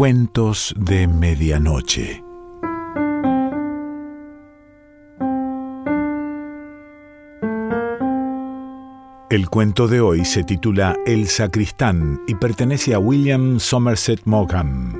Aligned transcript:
Cuentos 0.00 0.74
de 0.78 1.06
Medianoche. 1.06 2.24
El 9.28 9.50
cuento 9.50 9.88
de 9.88 10.00
hoy 10.00 10.24
se 10.24 10.42
titula 10.42 10.96
El 11.04 11.28
sacristán 11.28 12.18
y 12.26 12.34
pertenece 12.34 12.94
a 12.94 12.98
William 12.98 13.60
Somerset 13.60 14.22
Maugham. 14.24 14.99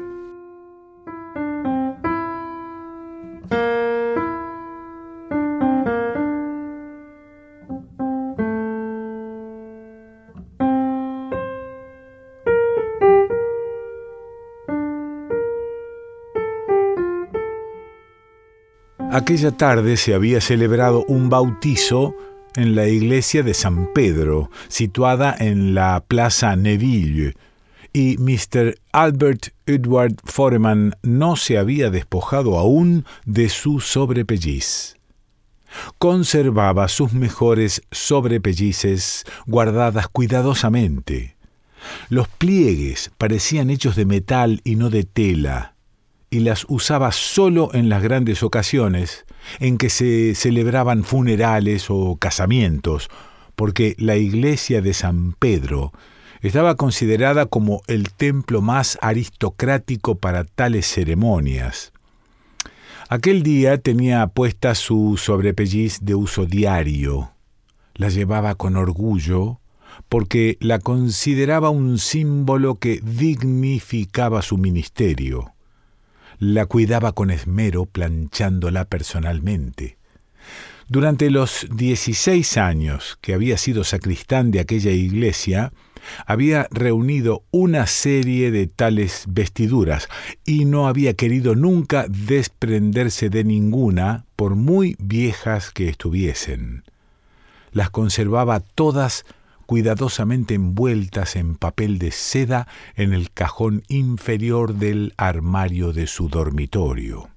Aquella 19.21 19.51
tarde 19.51 19.99
se 19.99 20.15
había 20.15 20.41
celebrado 20.41 21.05
un 21.07 21.29
bautizo 21.29 22.15
en 22.57 22.75
la 22.75 22.89
iglesia 22.89 23.43
de 23.43 23.53
San 23.53 23.93
Pedro, 23.93 24.51
situada 24.69 25.37
en 25.39 25.75
la 25.75 26.03
Plaza 26.09 26.57
Neville, 26.57 27.35
y 27.93 28.17
Mr. 28.17 28.77
Albert 28.93 29.49
Edward 29.67 30.15
Foreman 30.25 30.95
no 31.03 31.37
se 31.37 31.59
había 31.59 31.91
despojado 31.91 32.57
aún 32.57 33.05
de 33.27 33.51
su 33.51 33.81
sobrepelliz. 33.81 34.97
Conservaba 35.99 36.89
sus 36.89 37.13
mejores 37.13 37.83
sobrepellices 37.91 39.27
guardadas 39.47 40.09
cuidadosamente. 40.09 41.37
Los 42.09 42.27
pliegues 42.27 43.13
parecían 43.19 43.69
hechos 43.69 43.97
de 43.97 44.07
metal 44.07 44.63
y 44.65 44.77
no 44.77 44.89
de 44.89 45.05
tela, 45.05 45.75
y 46.31 46.41
las 46.41 46.65
usaba 46.69 47.11
solo 47.11 47.71
en 47.75 47.89
las 47.89 48.03
grandes 48.03 48.45
ocasiones 48.45 49.27
en 49.59 49.79
que 49.79 49.91
se 49.91 50.37
celebraban 50.37 51.03
funerales 51.03 51.87
o 51.89 52.17
casamientos, 52.17 53.09
porque 53.57 53.97
la 53.99 54.17
iglesia 54.17 54.81
de 54.81 54.95
San 54.95 55.33
Pedro 55.33 55.93
estaba 56.41 56.77
considerada 56.77 57.47
como 57.47 57.83
el 57.89 58.13
templo 58.13 58.63
más 58.63 58.97
aristocrático 59.03 60.15
para 60.15 60.45
tales 60.45 60.87
ceremonias. 60.87 61.93
Aquel 63.09 63.43
día 63.43 63.79
tenía 63.79 64.29
puesta 64.29 64.77
su 64.77 65.17
sobrepelliz 65.17 65.99
de 66.01 66.15
uso 66.15 66.47
diario. 66.47 67.33
La 67.95 68.09
llevaba 68.09 68.55
con 68.55 68.77
orgullo 68.77 69.59
porque 70.09 70.57
la 70.61 70.79
consideraba 70.79 71.71
un 71.71 71.99
símbolo 71.99 72.77
que 72.77 73.01
dignificaba 73.03 74.43
su 74.43 74.57
ministerio 74.59 75.53
la 76.41 76.65
cuidaba 76.65 77.13
con 77.13 77.31
esmero 77.31 77.85
planchándola 77.85 78.87
personalmente. 78.87 79.99
Durante 80.89 81.31
los 81.31 81.69
16 81.71 82.57
años 82.57 83.19
que 83.21 83.35
había 83.35 83.59
sido 83.59 83.85
sacristán 83.85 84.51
de 84.51 84.59
aquella 84.59 84.91
iglesia, 84.91 85.71
había 86.27 86.67
reunido 86.71 87.45
una 87.51 87.87
serie 87.87 88.51
de 88.51 88.67
tales 88.67 89.25
vestiduras 89.29 90.09
y 90.47 90.65
no 90.65 90.89
había 90.89 91.13
querido 91.13 91.55
nunca 91.55 92.07
desprenderse 92.09 93.29
de 93.29 93.45
ninguna, 93.45 94.25
por 94.35 94.57
muy 94.57 94.97
viejas 94.99 95.71
que 95.71 95.91
estuviesen. 95.91 96.85
Las 97.71 97.91
conservaba 97.91 98.61
todas 98.61 99.27
cuidadosamente 99.71 100.55
envueltas 100.55 101.37
en 101.37 101.55
papel 101.55 102.01
de 102.01 102.11
seda 102.11 102.67
en 102.97 103.13
el 103.13 103.31
cajón 103.31 103.85
inferior 103.87 104.75
del 104.75 105.15
armario 105.17 105.93
de 105.93 106.09
su 106.09 106.29
dormitorio. 106.29 107.29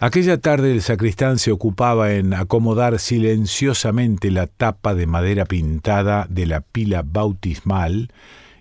Aquella 0.00 0.36
tarde 0.36 0.70
el 0.70 0.82
sacristán 0.82 1.38
se 1.38 1.50
ocupaba 1.50 2.12
en 2.12 2.34
acomodar 2.34 2.98
silenciosamente 2.98 4.30
la 4.30 4.46
tapa 4.48 4.94
de 4.94 5.06
madera 5.06 5.46
pintada 5.46 6.26
de 6.28 6.44
la 6.44 6.60
pila 6.60 7.02
bautismal 7.02 8.12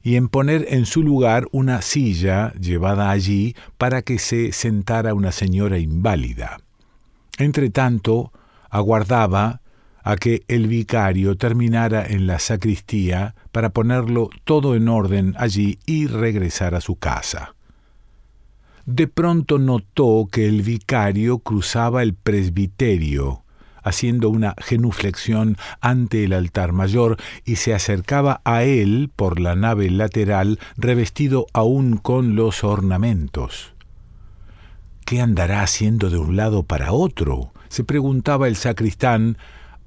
y 0.02 0.16
en 0.16 0.30
poner 0.30 0.68
en 0.70 0.86
su 0.86 1.04
lugar 1.04 1.50
una 1.52 1.82
silla 1.82 2.54
llevada 2.54 3.10
allí 3.10 3.58
para 3.78 4.04
que 4.04 4.20
se 4.20 4.54
sentara 4.54 5.14
una 5.14 5.34
señora 5.34 5.80
inválida. 5.80 6.60
Entretanto, 7.40 8.32
aguardaba, 8.70 9.60
a 10.04 10.16
que 10.16 10.44
el 10.48 10.68
vicario 10.68 11.36
terminara 11.36 12.06
en 12.06 12.28
la 12.28 12.40
sacristía 12.40 13.36
para 13.52 13.70
ponerlo 13.70 14.30
todo 14.44 14.76
en 14.76 14.88
orden 14.88 15.36
allí 15.38 15.80
y 15.86 16.08
regresar 16.08 16.76
a 16.76 16.82
su 16.82 16.96
casa. 16.96 17.56
De 18.86 19.08
pronto 19.08 19.60
notó 19.60 20.28
que 20.32 20.48
el 20.48 20.64
vicario 20.64 21.40
cruzaba 21.40 22.02
el 22.02 22.14
presbiterio, 22.16 23.44
haciendo 23.84 24.30
una 24.30 24.56
genuflexión 24.58 25.58
ante 25.82 26.24
el 26.24 26.34
altar 26.34 26.72
mayor, 26.72 27.18
y 27.46 27.58
se 27.58 27.74
acercaba 27.74 28.42
a 28.44 28.64
él 28.64 29.12
por 29.16 29.40
la 29.40 29.56
nave 29.56 29.90
lateral, 29.90 30.60
revestido 30.78 31.46
aún 31.54 31.98
con 31.98 32.36
los 32.36 32.64
ornamentos. 32.64 33.74
¿Qué 35.06 35.22
andará 35.22 35.62
haciendo 35.62 36.10
de 36.10 36.18
un 36.18 36.36
lado 36.36 36.64
para 36.64 36.92
otro? 36.92 37.52
se 37.72 37.86
preguntaba 37.86 38.50
el 38.50 38.58
sacristán, 38.58 39.38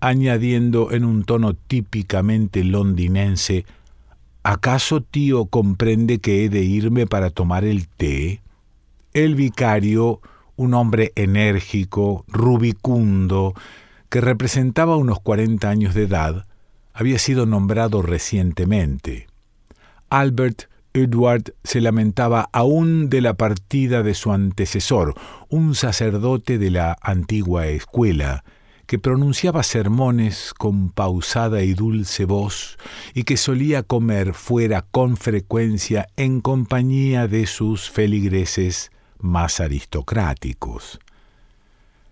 añadiendo 0.05 0.93
en 0.93 1.03
un 1.03 1.25
tono 1.25 1.55
típicamente 1.55 2.63
londinense, 2.63 3.65
¿acaso 4.43 5.01
tío 5.01 5.47
comprende 5.47 6.19
que 6.19 6.45
he 6.45 6.51
de 6.51 6.61
irme 6.61 7.07
para 7.07 7.31
tomar 7.31 7.65
el 7.65 7.89
té? 7.89 8.43
El 9.15 9.35
vicario, 9.35 10.21
un 10.57 10.75
hombre 10.75 11.13
enérgico, 11.15 12.27
rubicundo, 12.29 13.55
que 14.11 14.21
representaba 14.21 14.97
unos 14.97 15.21
cuarenta 15.21 15.71
años 15.71 15.95
de 15.95 16.03
edad, 16.03 16.47
había 16.93 17.19
sido 17.19 17.47
nombrado 17.47 18.03
recientemente. 18.03 19.27
Albert 20.11 20.65
Edward 20.93 21.55
se 21.65 21.81
lamentaba 21.81 22.51
aún 22.53 23.09
de 23.09 23.23
la 23.23 23.35
partida 23.35 24.03
de 24.03 24.13
su 24.13 24.33
antecesor, 24.33 25.15
un 25.49 25.75
sacerdote 25.75 26.59
de 26.59 26.71
la 26.71 26.99
antigua 27.01 27.69
escuela, 27.69 28.45
que 28.87 28.99
pronunciaba 28.99 29.63
sermones 29.63 30.55
con 30.55 30.91
pausada 30.91 31.63
y 31.63 31.75
dulce 31.75 32.25
voz 32.25 32.79
y 33.15 33.25
que 33.25 33.37
solía 33.37 33.83
comer 33.83 34.35
fuera 34.35 34.83
con 34.83 35.17
frecuencia 35.17 36.07
en 36.17 36.41
compañía 36.41 37.29
de 37.29 37.47
sus 37.47 37.91
feligreses 37.91 38.91
más 39.19 39.61
aristocráticos. 39.61 41.01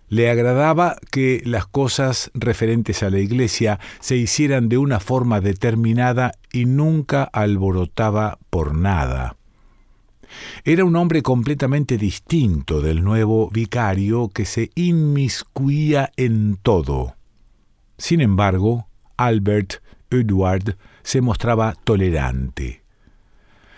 Le 0.09 0.29
agradaba 0.29 0.97
que 1.11 1.41
las 1.45 1.65
cosas 1.65 2.29
referentes 2.33 3.01
a 3.01 3.09
la 3.09 3.19
iglesia 3.19 3.79
se 3.99 4.15
hicieran 4.15 4.69
de 4.69 4.77
una 4.77 4.99
forma 4.99 5.41
determinada 5.41 6.33
y 6.51 6.65
nunca 6.65 7.23
alborotaba 7.23 8.37
por 8.49 8.75
nada. 8.75 9.37
Era 10.63 10.85
un 10.85 10.95
hombre 10.95 11.21
completamente 11.21 11.97
distinto 11.97 12.81
del 12.81 13.03
nuevo 13.03 13.49
vicario 13.51 14.29
que 14.29 14.45
se 14.45 14.71
inmiscuía 14.75 16.11
en 16.17 16.57
todo. 16.61 17.15
Sin 17.97 18.21
embargo, 18.21 18.87
Albert 19.17 19.75
Edward 20.09 20.77
se 21.03 21.21
mostraba 21.21 21.75
tolerante. 21.83 22.83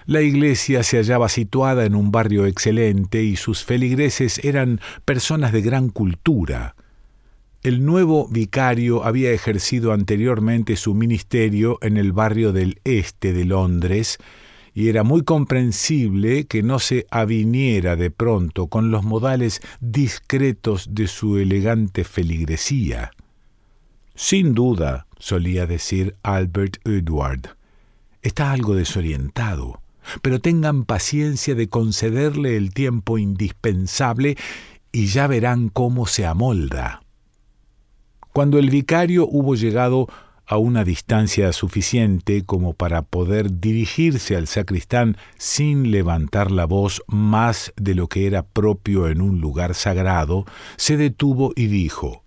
La 0.05 0.21
iglesia 0.21 0.83
se 0.83 0.97
hallaba 0.97 1.29
situada 1.29 1.85
en 1.85 1.95
un 1.95 2.11
barrio 2.11 2.45
excelente 2.45 3.23
y 3.23 3.37
sus 3.37 3.63
feligreses 3.63 4.43
eran 4.43 4.79
personas 5.03 5.51
de 5.51 5.61
gran 5.61 5.89
cultura. 5.89 6.75
El 7.63 7.83
nuevo 7.83 8.27
vicario 8.27 9.03
había 9.03 9.31
ejercido 9.31 9.91
anteriormente 9.91 10.75
su 10.75 10.93
ministerio 10.93 11.79
en 11.81 11.97
el 11.97 12.13
barrio 12.13 12.53
del 12.53 12.79
este 12.83 13.33
de 13.33 13.45
Londres 13.45 14.19
y 14.77 14.89
era 14.89 15.03
muy 15.03 15.23
comprensible 15.23 16.47
que 16.47 16.61
no 16.61 16.79
se 16.79 17.07
aviniera 17.09 17.95
de 17.95 18.11
pronto 18.11 18.67
con 18.67 18.91
los 18.91 19.05
modales 19.05 19.61
discretos 19.79 20.89
de 20.91 21.07
su 21.07 21.37
elegante 21.37 22.03
feligresía. 22.03 23.11
Sin 24.15 24.53
duda, 24.53 25.07
solía 25.17 25.65
decir 25.65 26.17
Albert 26.23 26.85
Edward, 26.85 27.55
está 28.21 28.51
algo 28.51 28.75
desorientado, 28.75 29.81
pero 30.21 30.41
tengan 30.41 30.83
paciencia 30.83 31.55
de 31.55 31.69
concederle 31.69 32.57
el 32.57 32.73
tiempo 32.73 33.17
indispensable 33.17 34.35
y 34.91 35.05
ya 35.05 35.27
verán 35.27 35.69
cómo 35.69 36.05
se 36.05 36.25
amolda. 36.25 37.01
Cuando 38.33 38.59
el 38.59 38.69
vicario 38.69 39.25
hubo 39.25 39.55
llegado 39.55 40.09
a 40.47 40.57
una 40.57 40.83
distancia 40.83 41.51
suficiente 41.53 42.43
como 42.45 42.73
para 42.73 43.01
poder 43.01 43.59
dirigirse 43.59 44.35
al 44.35 44.47
sacristán 44.47 45.17
sin 45.37 45.91
levantar 45.91 46.51
la 46.51 46.65
voz 46.65 47.01
más 47.07 47.73
de 47.75 47.95
lo 47.95 48.07
que 48.07 48.27
era 48.27 48.43
propio 48.43 49.07
en 49.07 49.21
un 49.21 49.41
lugar 49.41 49.75
sagrado, 49.75 50.45
se 50.77 50.97
detuvo 50.97 51.51
y 51.55 51.67
dijo 51.67 52.23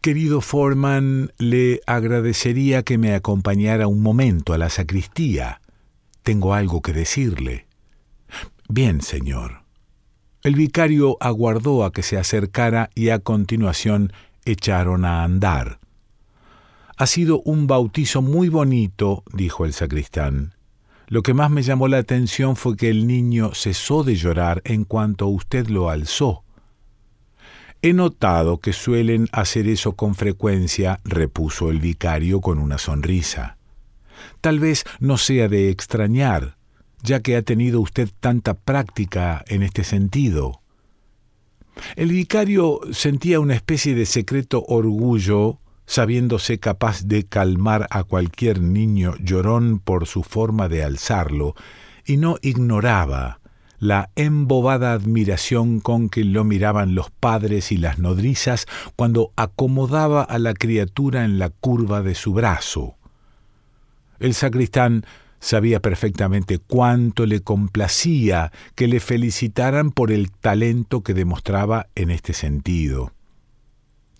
Querido 0.00 0.42
Foreman, 0.42 1.32
le 1.38 1.80
agradecería 1.86 2.82
que 2.82 2.98
me 2.98 3.14
acompañara 3.14 3.86
un 3.86 4.02
momento 4.02 4.52
a 4.52 4.58
la 4.58 4.68
sacristía. 4.68 5.62
Tengo 6.22 6.52
algo 6.52 6.82
que 6.82 6.92
decirle. 6.92 7.66
Bien, 8.68 9.00
señor. 9.00 9.62
El 10.42 10.56
vicario 10.56 11.16
aguardó 11.20 11.86
a 11.86 11.92
que 11.92 12.02
se 12.02 12.18
acercara 12.18 12.90
y 12.94 13.08
a 13.08 13.18
continuación 13.18 14.12
echaron 14.44 15.06
a 15.06 15.24
andar. 15.24 15.78
Ha 16.96 17.06
sido 17.06 17.40
un 17.42 17.66
bautizo 17.66 18.22
muy 18.22 18.48
bonito, 18.48 19.24
dijo 19.32 19.64
el 19.64 19.72
sacristán. 19.72 20.54
Lo 21.08 21.22
que 21.22 21.34
más 21.34 21.50
me 21.50 21.62
llamó 21.62 21.88
la 21.88 21.98
atención 21.98 22.54
fue 22.54 22.76
que 22.76 22.88
el 22.88 23.06
niño 23.06 23.50
cesó 23.52 24.04
de 24.04 24.14
llorar 24.14 24.62
en 24.64 24.84
cuanto 24.84 25.26
usted 25.26 25.66
lo 25.66 25.90
alzó. 25.90 26.44
He 27.82 27.92
notado 27.92 28.58
que 28.58 28.72
suelen 28.72 29.28
hacer 29.32 29.68
eso 29.68 29.92
con 29.92 30.14
frecuencia, 30.14 31.00
repuso 31.04 31.70
el 31.70 31.80
vicario 31.80 32.40
con 32.40 32.58
una 32.58 32.78
sonrisa. 32.78 33.58
Tal 34.40 34.60
vez 34.60 34.84
no 35.00 35.18
sea 35.18 35.48
de 35.48 35.70
extrañar, 35.70 36.56
ya 37.02 37.20
que 37.20 37.36
ha 37.36 37.42
tenido 37.42 37.80
usted 37.80 38.08
tanta 38.20 38.54
práctica 38.54 39.44
en 39.48 39.64
este 39.64 39.82
sentido. 39.84 40.62
El 41.96 42.10
vicario 42.12 42.80
sentía 42.92 43.40
una 43.40 43.54
especie 43.54 43.96
de 43.96 44.06
secreto 44.06 44.64
orgullo 44.66 45.58
sabiéndose 45.86 46.58
capaz 46.58 47.04
de 47.04 47.24
calmar 47.24 47.86
a 47.90 48.04
cualquier 48.04 48.60
niño 48.60 49.14
llorón 49.18 49.78
por 49.78 50.06
su 50.06 50.22
forma 50.22 50.68
de 50.68 50.82
alzarlo, 50.82 51.54
y 52.06 52.16
no 52.16 52.36
ignoraba 52.42 53.40
la 53.78 54.10
embobada 54.16 54.92
admiración 54.92 55.80
con 55.80 56.08
que 56.08 56.24
lo 56.24 56.44
miraban 56.44 56.94
los 56.94 57.10
padres 57.10 57.70
y 57.70 57.76
las 57.76 57.98
nodrizas 57.98 58.66
cuando 58.96 59.32
acomodaba 59.36 60.22
a 60.22 60.38
la 60.38 60.54
criatura 60.54 61.24
en 61.24 61.38
la 61.38 61.50
curva 61.50 62.02
de 62.02 62.14
su 62.14 62.32
brazo. 62.32 62.96
El 64.20 64.32
sacristán 64.32 65.04
sabía 65.38 65.80
perfectamente 65.80 66.58
cuánto 66.58 67.26
le 67.26 67.40
complacía 67.40 68.52
que 68.74 68.88
le 68.88 69.00
felicitaran 69.00 69.90
por 69.90 70.12
el 70.12 70.30
talento 70.30 71.02
que 71.02 71.12
demostraba 71.12 71.88
en 71.94 72.10
este 72.10 72.32
sentido. 72.32 73.12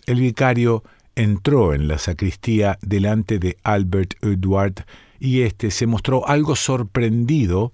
El 0.05 0.19
vicario 0.19 0.83
entró 1.15 1.73
en 1.73 1.87
la 1.87 1.97
sacristía 1.97 2.77
delante 2.81 3.39
de 3.39 3.57
Albert 3.63 4.15
Edward 4.21 4.85
y 5.19 5.41
éste 5.41 5.71
se 5.71 5.87
mostró 5.87 6.27
algo 6.27 6.55
sorprendido 6.55 7.71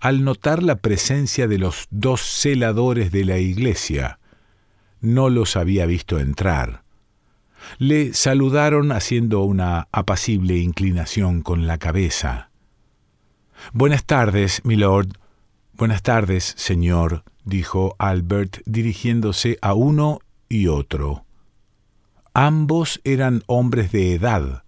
al 0.00 0.24
notar 0.24 0.62
la 0.62 0.76
presencia 0.76 1.46
de 1.46 1.58
los 1.58 1.86
dos 1.90 2.20
celadores 2.20 3.12
de 3.12 3.24
la 3.24 3.38
iglesia. 3.38 4.18
No 5.00 5.30
los 5.30 5.56
había 5.56 5.86
visto 5.86 6.18
entrar. 6.18 6.82
Le 7.78 8.14
saludaron 8.14 8.92
haciendo 8.92 9.42
una 9.42 9.88
apacible 9.92 10.56
inclinación 10.58 11.42
con 11.42 11.66
la 11.66 11.78
cabeza. 11.78 12.50
Buenas 13.72 14.04
tardes, 14.04 14.64
milord. 14.64 15.08
Buenas 15.74 16.02
tardes, 16.02 16.54
señor, 16.56 17.24
dijo 17.44 17.94
Albert 17.98 18.58
dirigiéndose 18.64 19.58
a 19.60 19.74
uno 19.74 20.20
y 20.48 20.66
otro. 20.68 21.24
Ambos 22.40 23.00
eran 23.02 23.42
hombres 23.48 23.90
de 23.90 24.14
edad 24.14 24.62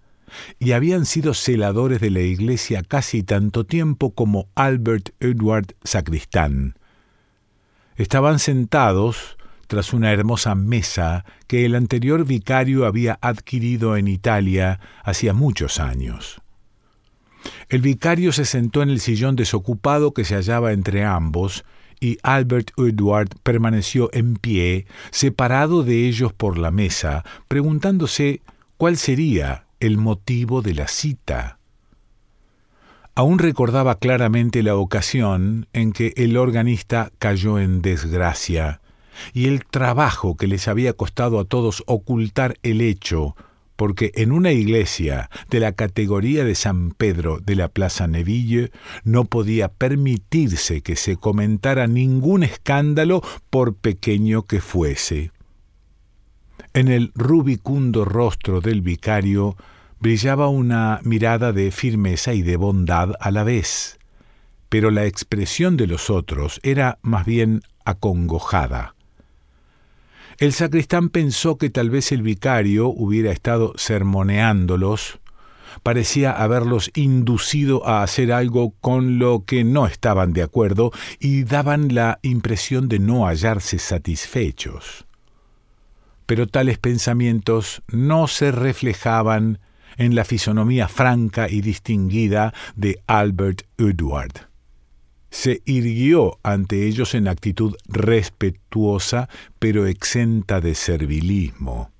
y 0.58 0.72
habían 0.72 1.06
sido 1.06 1.34
celadores 1.34 2.00
de 2.00 2.10
la 2.10 2.18
iglesia 2.18 2.82
casi 2.82 3.22
tanto 3.22 3.64
tiempo 3.64 4.10
como 4.10 4.48
Albert 4.56 5.10
Edward 5.20 5.76
Sacristán. 5.84 6.74
Estaban 7.94 8.40
sentados 8.40 9.36
tras 9.68 9.92
una 9.92 10.10
hermosa 10.10 10.56
mesa 10.56 11.24
que 11.46 11.64
el 11.64 11.76
anterior 11.76 12.26
vicario 12.26 12.86
había 12.86 13.20
adquirido 13.22 13.96
en 13.96 14.08
Italia 14.08 14.80
hacía 15.04 15.32
muchos 15.32 15.78
años. 15.78 16.40
El 17.68 17.82
vicario 17.82 18.32
se 18.32 18.46
sentó 18.46 18.82
en 18.82 18.90
el 18.90 18.98
sillón 18.98 19.36
desocupado 19.36 20.12
que 20.12 20.24
se 20.24 20.34
hallaba 20.34 20.72
entre 20.72 21.04
ambos 21.04 21.64
y 22.00 22.18
Albert 22.22 22.72
Edward 22.78 23.28
permaneció 23.42 24.10
en 24.12 24.34
pie, 24.34 24.86
separado 25.10 25.84
de 25.84 26.08
ellos 26.08 26.32
por 26.32 26.58
la 26.58 26.70
mesa, 26.70 27.24
preguntándose 27.46 28.40
cuál 28.78 28.96
sería 28.96 29.66
el 29.78 29.98
motivo 29.98 30.62
de 30.62 30.74
la 30.74 30.88
cita. 30.88 31.58
Aún 33.14 33.38
recordaba 33.38 33.96
claramente 33.96 34.62
la 34.62 34.76
ocasión 34.76 35.66
en 35.72 35.92
que 35.92 36.14
el 36.16 36.36
organista 36.36 37.12
cayó 37.18 37.58
en 37.58 37.82
desgracia, 37.82 38.80
y 39.34 39.46
el 39.46 39.66
trabajo 39.66 40.36
que 40.36 40.46
les 40.46 40.68
había 40.68 40.94
costado 40.94 41.38
a 41.38 41.44
todos 41.44 41.82
ocultar 41.86 42.56
el 42.62 42.80
hecho 42.80 43.36
porque 43.80 44.12
en 44.14 44.30
una 44.30 44.52
iglesia 44.52 45.30
de 45.48 45.58
la 45.58 45.72
categoría 45.72 46.44
de 46.44 46.54
San 46.54 46.90
Pedro 46.90 47.38
de 47.38 47.56
la 47.56 47.68
Plaza 47.68 48.06
Neville 48.06 48.72
no 49.04 49.24
podía 49.24 49.68
permitirse 49.68 50.82
que 50.82 50.96
se 50.96 51.16
comentara 51.16 51.86
ningún 51.86 52.42
escándalo 52.42 53.22
por 53.48 53.74
pequeño 53.74 54.42
que 54.42 54.60
fuese. 54.60 55.30
En 56.74 56.88
el 56.88 57.10
rubicundo 57.14 58.04
rostro 58.04 58.60
del 58.60 58.82
vicario 58.82 59.56
brillaba 59.98 60.48
una 60.48 61.00
mirada 61.02 61.54
de 61.54 61.70
firmeza 61.70 62.34
y 62.34 62.42
de 62.42 62.56
bondad 62.56 63.14
a 63.18 63.30
la 63.30 63.44
vez, 63.44 63.98
pero 64.68 64.90
la 64.90 65.06
expresión 65.06 65.78
de 65.78 65.86
los 65.86 66.10
otros 66.10 66.60
era 66.62 66.98
más 67.00 67.24
bien 67.24 67.62
acongojada. 67.86 68.94
El 70.40 70.54
sacristán 70.54 71.10
pensó 71.10 71.58
que 71.58 71.68
tal 71.68 71.90
vez 71.90 72.12
el 72.12 72.22
vicario 72.22 72.88
hubiera 72.88 73.30
estado 73.30 73.74
sermoneándolos, 73.76 75.20
parecía 75.82 76.32
haberlos 76.32 76.90
inducido 76.94 77.86
a 77.86 78.02
hacer 78.02 78.32
algo 78.32 78.70
con 78.80 79.18
lo 79.18 79.44
que 79.44 79.64
no 79.64 79.86
estaban 79.86 80.32
de 80.32 80.42
acuerdo 80.42 80.92
y 81.18 81.44
daban 81.44 81.94
la 81.94 82.20
impresión 82.22 82.88
de 82.88 83.00
no 83.00 83.26
hallarse 83.26 83.78
satisfechos. 83.78 85.06
Pero 86.24 86.46
tales 86.46 86.78
pensamientos 86.78 87.82
no 87.88 88.26
se 88.26 88.50
reflejaban 88.50 89.58
en 89.98 90.14
la 90.14 90.24
fisonomía 90.24 90.88
franca 90.88 91.50
y 91.50 91.60
distinguida 91.60 92.54
de 92.76 93.02
Albert 93.06 93.64
Edward 93.76 94.49
se 95.30 95.62
irguió 95.64 96.38
ante 96.42 96.86
ellos 96.86 97.14
en 97.14 97.28
actitud 97.28 97.76
respetuosa 97.86 99.28
pero 99.58 99.86
exenta 99.86 100.60
de 100.60 100.74
servilismo. 100.74 101.90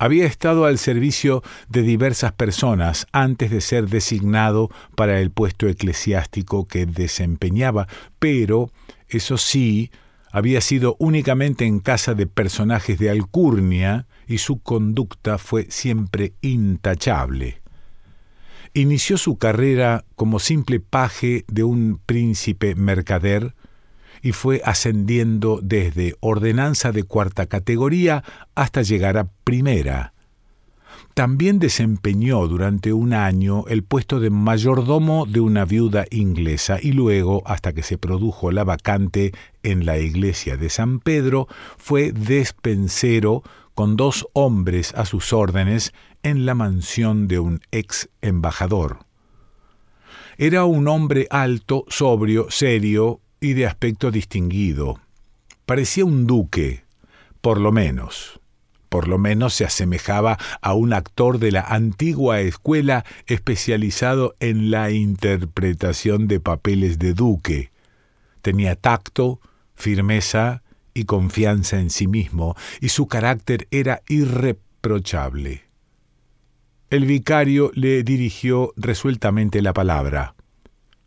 Había 0.00 0.26
estado 0.26 0.64
al 0.64 0.78
servicio 0.78 1.42
de 1.68 1.82
diversas 1.82 2.32
personas 2.32 3.06
antes 3.10 3.50
de 3.50 3.60
ser 3.60 3.88
designado 3.88 4.70
para 4.94 5.20
el 5.20 5.32
puesto 5.32 5.66
eclesiástico 5.66 6.68
que 6.68 6.86
desempeñaba, 6.86 7.88
pero, 8.20 8.70
eso 9.08 9.38
sí, 9.38 9.90
había 10.30 10.60
sido 10.60 10.94
únicamente 11.00 11.64
en 11.64 11.80
casa 11.80 12.14
de 12.14 12.28
personajes 12.28 12.98
de 13.00 13.10
alcurnia 13.10 14.06
y 14.28 14.38
su 14.38 14.60
conducta 14.60 15.36
fue 15.36 15.66
siempre 15.68 16.34
intachable 16.42 17.60
inició 18.74 19.18
su 19.18 19.36
carrera 19.36 20.04
como 20.16 20.38
simple 20.38 20.80
paje 20.80 21.44
de 21.48 21.64
un 21.64 22.00
príncipe 22.04 22.74
mercader 22.74 23.54
y 24.22 24.32
fue 24.32 24.60
ascendiendo 24.64 25.60
desde 25.62 26.14
ordenanza 26.20 26.92
de 26.92 27.04
cuarta 27.04 27.46
categoría 27.46 28.24
hasta 28.54 28.82
llegar 28.82 29.16
a 29.16 29.28
primera. 29.44 30.12
También 31.14 31.58
desempeñó 31.58 32.46
durante 32.46 32.92
un 32.92 33.12
año 33.12 33.64
el 33.66 33.82
puesto 33.82 34.20
de 34.20 34.30
mayordomo 34.30 35.26
de 35.26 35.40
una 35.40 35.64
viuda 35.64 36.04
inglesa 36.10 36.78
y 36.80 36.92
luego, 36.92 37.42
hasta 37.44 37.72
que 37.72 37.82
se 37.82 37.98
produjo 37.98 38.52
la 38.52 38.62
vacante 38.62 39.32
en 39.64 39.84
la 39.84 39.98
iglesia 39.98 40.56
de 40.56 40.70
San 40.70 41.00
Pedro, 41.00 41.48
fue 41.76 42.12
despensero 42.12 43.42
con 43.74 43.96
dos 43.96 44.28
hombres 44.32 44.94
a 44.94 45.04
sus 45.04 45.32
órdenes 45.32 45.92
en 46.22 46.46
la 46.46 46.54
mansión 46.54 47.28
de 47.28 47.38
un 47.38 47.60
ex 47.70 48.08
embajador. 48.20 49.00
Era 50.36 50.64
un 50.64 50.86
hombre 50.88 51.26
alto, 51.30 51.84
sobrio, 51.88 52.46
serio 52.50 53.20
y 53.40 53.54
de 53.54 53.66
aspecto 53.66 54.10
distinguido. 54.10 55.00
Parecía 55.66 56.04
un 56.04 56.26
duque, 56.26 56.84
por 57.40 57.60
lo 57.60 57.72
menos. 57.72 58.40
Por 58.88 59.06
lo 59.06 59.18
menos 59.18 59.52
se 59.52 59.64
asemejaba 59.64 60.38
a 60.62 60.72
un 60.72 60.92
actor 60.92 61.38
de 61.38 61.52
la 61.52 61.60
antigua 61.60 62.40
escuela 62.40 63.04
especializado 63.26 64.34
en 64.40 64.70
la 64.70 64.90
interpretación 64.90 66.26
de 66.26 66.40
papeles 66.40 66.98
de 66.98 67.12
duque. 67.12 67.70
Tenía 68.40 68.76
tacto, 68.76 69.40
firmeza 69.74 70.62
y 70.94 71.04
confianza 71.04 71.78
en 71.78 71.90
sí 71.90 72.06
mismo, 72.06 72.56
y 72.80 72.88
su 72.88 73.08
carácter 73.08 73.68
era 73.70 74.02
irreprochable. 74.08 75.67
El 76.90 77.04
vicario 77.04 77.70
le 77.74 78.02
dirigió 78.02 78.72
resueltamente 78.76 79.60
la 79.60 79.74
palabra. 79.74 80.34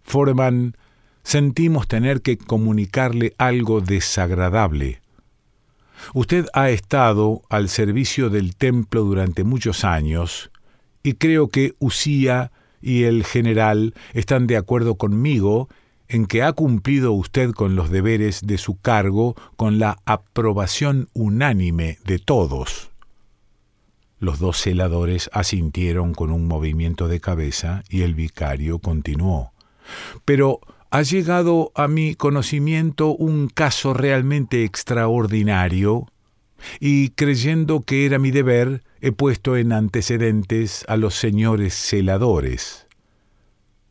Foreman, 0.04 0.78
sentimos 1.24 1.88
tener 1.88 2.22
que 2.22 2.38
comunicarle 2.38 3.34
algo 3.40 3.82
desagradable. 3.82 5.02
Usted 6.14 6.46
ha 6.54 6.70
estado 6.70 7.42
al 7.50 7.68
servicio 7.68 8.30
del 8.30 8.56
templo 8.56 9.04
durante 9.04 9.44
muchos 9.44 9.84
años, 9.84 10.52
y 11.02 11.14
creo 11.14 11.48
que 11.48 11.74
Usía 11.80 12.52
y 12.80 13.04
el 13.04 13.24
general 13.24 13.96
están 14.14 14.46
de 14.46 14.58
acuerdo 14.58 14.96
conmigo 14.96 15.68
en 16.08 16.28
que 16.28 16.44
ha 16.44 16.54
cumplido 16.54 17.12
usted 17.14 17.54
con 17.54 17.76
los 17.76 17.90
deberes 17.90 18.42
de 18.46 18.60
su 18.60 18.80
cargo 18.80 19.36
con 19.56 19.80
la 19.80 19.98
aprobación 20.06 21.10
unánime 21.14 21.98
de 22.06 22.20
todos. 22.20 22.91
Los 24.22 24.38
dos 24.38 24.62
celadores 24.62 25.32
asintieron 25.34 26.14
con 26.14 26.32
un 26.32 26.48
movimiento 26.48 27.08
de 27.08 27.20
cabeza 27.20 27.84
y 27.90 28.04
el 28.04 28.14
vicario 28.14 28.78
continuó. 28.78 29.52
Pero 30.26 30.62
ha 30.92 31.02
llegado 31.02 31.72
a 31.74 31.88
mi 31.88 32.14
conocimiento 32.14 33.16
un 33.16 33.48
caso 33.48 33.96
realmente 33.96 34.64
extraordinario 34.64 36.08
y 36.80 37.10
creyendo 37.10 37.82
que 37.82 38.06
era 38.06 38.20
mi 38.20 38.30
deber, 38.30 38.84
he 39.02 39.12
puesto 39.12 39.58
en 39.58 39.74
antecedentes 39.74 40.86
a 40.88 40.98
los 40.98 41.16
señores 41.16 41.74
celadores. 41.74 42.86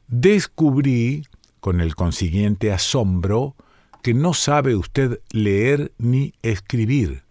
Descubrí, 0.06 1.26
con 1.58 1.80
el 1.80 1.96
consiguiente 1.96 2.70
asombro, 2.70 3.56
que 4.00 4.14
no 4.14 4.32
sabe 4.32 4.76
usted 4.76 5.20
leer 5.32 5.90
ni 5.99 6.34
escribir. 6.42 7.25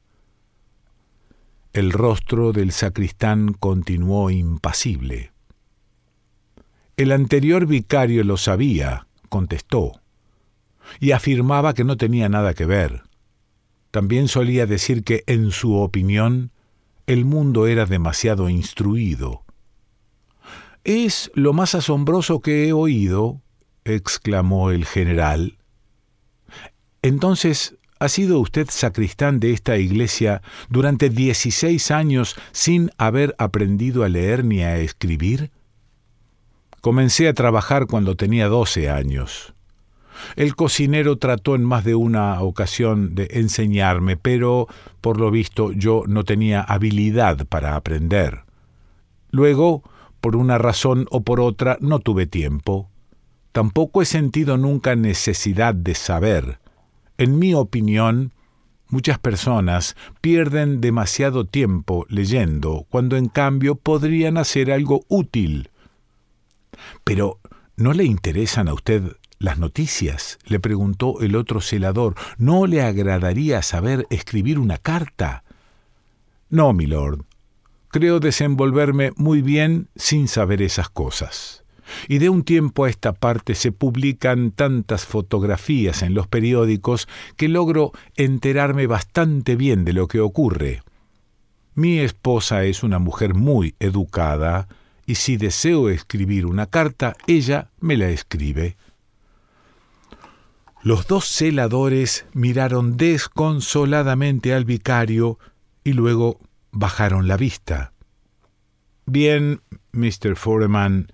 El 1.72 1.92
rostro 1.92 2.52
del 2.52 2.72
sacristán 2.72 3.54
continuó 3.54 4.32
impasible. 4.32 5.32
El 6.98 7.12
anterior 7.12 7.68
vicario 7.68 8.24
lo 8.24 8.38
sabía, 8.38 9.08
contestó, 9.30 10.02
y 11.00 11.12
afirmaba 11.12 11.76
que 11.76 11.84
no 11.84 11.96
tenía 11.96 12.28
nada 12.28 12.56
que 12.56 12.66
ver. 12.66 13.04
También 13.92 14.28
solía 14.28 14.66
decir 14.66 15.04
que, 15.04 15.24
en 15.28 15.52
su 15.52 15.76
opinión, 15.76 16.52
el 17.06 17.24
mundo 17.24 17.68
era 17.68 17.86
demasiado 17.86 18.50
instruido. 18.50 19.44
Es 20.84 21.32
lo 21.36 21.54
más 21.54 21.76
asombroso 21.76 22.40
que 22.40 22.68
he 22.68 22.74
oído, 22.74 23.42
exclamó 23.86 24.72
el 24.72 24.86
general. 24.86 25.60
Entonces, 27.04 27.78
¿ha 28.00 28.10
sido 28.10 28.40
usted 28.40 28.68
sacristán 28.70 29.40
de 29.40 29.52
esta 29.52 29.78
iglesia 29.78 30.42
durante 30.70 31.10
dieciséis 31.10 31.92
años 31.92 32.36
sin 32.52 32.92
haber 32.98 33.36
aprendido 33.38 34.04
a 34.04 34.10
leer 34.10 34.44
ni 34.46 34.62
a 34.62 34.78
escribir? 34.78 35.52
Comencé 36.82 37.28
a 37.28 37.34
trabajar 37.34 37.88
cuando 37.88 38.16
tenía 38.16 38.48
doce 38.48 38.90
años. 38.90 39.54
El 40.36 40.56
cocinero 40.56 41.18
trató 41.18 41.56
en 41.56 41.64
más 41.64 41.84
de 41.84 41.96
una 41.96 42.42
ocasión 42.42 43.16
de 43.16 43.28
enseñarme, 43.32 44.18
pero, 44.18 44.68
por 45.02 45.20
lo 45.20 45.32
visto, 45.32 45.72
yo 45.72 46.04
no 46.08 46.24
tenía 46.24 46.62
habilidad 46.62 47.46
para 47.48 47.76
aprender. 47.76 48.44
Luego, 49.32 49.84
por 50.22 50.36
una 50.36 50.58
razón 50.58 51.08
o 51.12 51.22
por 51.22 51.40
otra, 51.40 51.78
no 51.82 52.00
tuve 52.00 52.28
tiempo. 52.28 52.90
Tampoco 53.52 54.02
he 54.02 54.06
sentido 54.06 54.58
nunca 54.58 54.96
necesidad 54.96 55.74
de 55.74 55.96
saber. 55.96 56.60
En 57.20 57.38
mi 57.38 57.54
opinión, 57.54 58.32
muchas 58.88 59.20
personas 59.20 59.98
pierden 60.22 60.80
demasiado 60.80 61.46
tiempo 61.46 62.06
leyendo, 62.08 62.86
cuando 62.90 63.18
en 63.18 63.28
cambio 63.28 63.76
podrían 63.76 64.38
hacer 64.38 64.72
algo 64.72 65.04
útil. 65.10 65.70
Pero, 67.04 67.42
¿no 67.76 67.92
le 67.92 68.06
interesan 68.06 68.70
a 68.70 68.74
usted 68.74 69.18
las 69.38 69.60
noticias? 69.60 70.40
le 70.46 70.62
preguntó 70.62 71.20
el 71.20 71.36
otro 71.36 71.60
celador. 71.60 72.16
¿No 72.38 72.68
le 72.68 72.84
agradaría 72.84 73.62
saber 73.64 74.08
escribir 74.10 74.58
una 74.58 74.78
carta? 74.78 75.44
No, 76.50 76.72
milord. 76.72 77.26
Creo 77.90 78.22
desenvolverme 78.22 79.12
muy 79.18 79.42
bien 79.42 79.90
sin 79.98 80.30
saber 80.30 80.62
esas 80.62 80.90
cosas. 80.90 81.59
Y 82.08 82.18
de 82.20 82.30
un 82.30 82.44
tiempo 82.44 82.86
a 82.86 82.90
esta 82.90 83.14
parte 83.14 83.56
se 83.56 83.72
publican 83.72 84.52
tantas 84.52 85.06
fotografías 85.06 86.02
en 86.02 86.14
los 86.14 86.28
periódicos 86.28 87.08
que 87.38 87.48
logro 87.48 87.92
enterarme 88.16 88.88
bastante 88.88 89.56
bien 89.56 89.86
de 89.86 89.94
lo 89.94 90.08
que 90.08 90.20
ocurre. 90.20 90.82
Mi 91.76 92.00
esposa 92.00 92.66
es 92.66 92.84
una 92.84 93.00
mujer 93.00 93.34
muy 93.36 93.76
educada, 93.80 94.68
y 95.06 95.16
si 95.16 95.38
deseo 95.38 95.90
escribir 95.90 96.46
una 96.46 96.68
carta, 96.68 97.16
ella 97.26 97.72
me 97.80 97.98
la 97.98 98.10
escribe. 98.10 98.78
Los 100.82 101.08
dos 101.08 101.26
celadores 101.26 102.26
miraron 102.34 102.96
desconsoladamente 102.96 104.54
al 104.54 104.66
vicario 104.66 105.40
y 105.84 105.94
luego 105.94 106.40
bajaron 106.72 107.28
la 107.28 107.38
vista. 107.38 107.92
Bien, 109.06 109.62
Mr. 109.92 110.36
Foreman, 110.36 111.12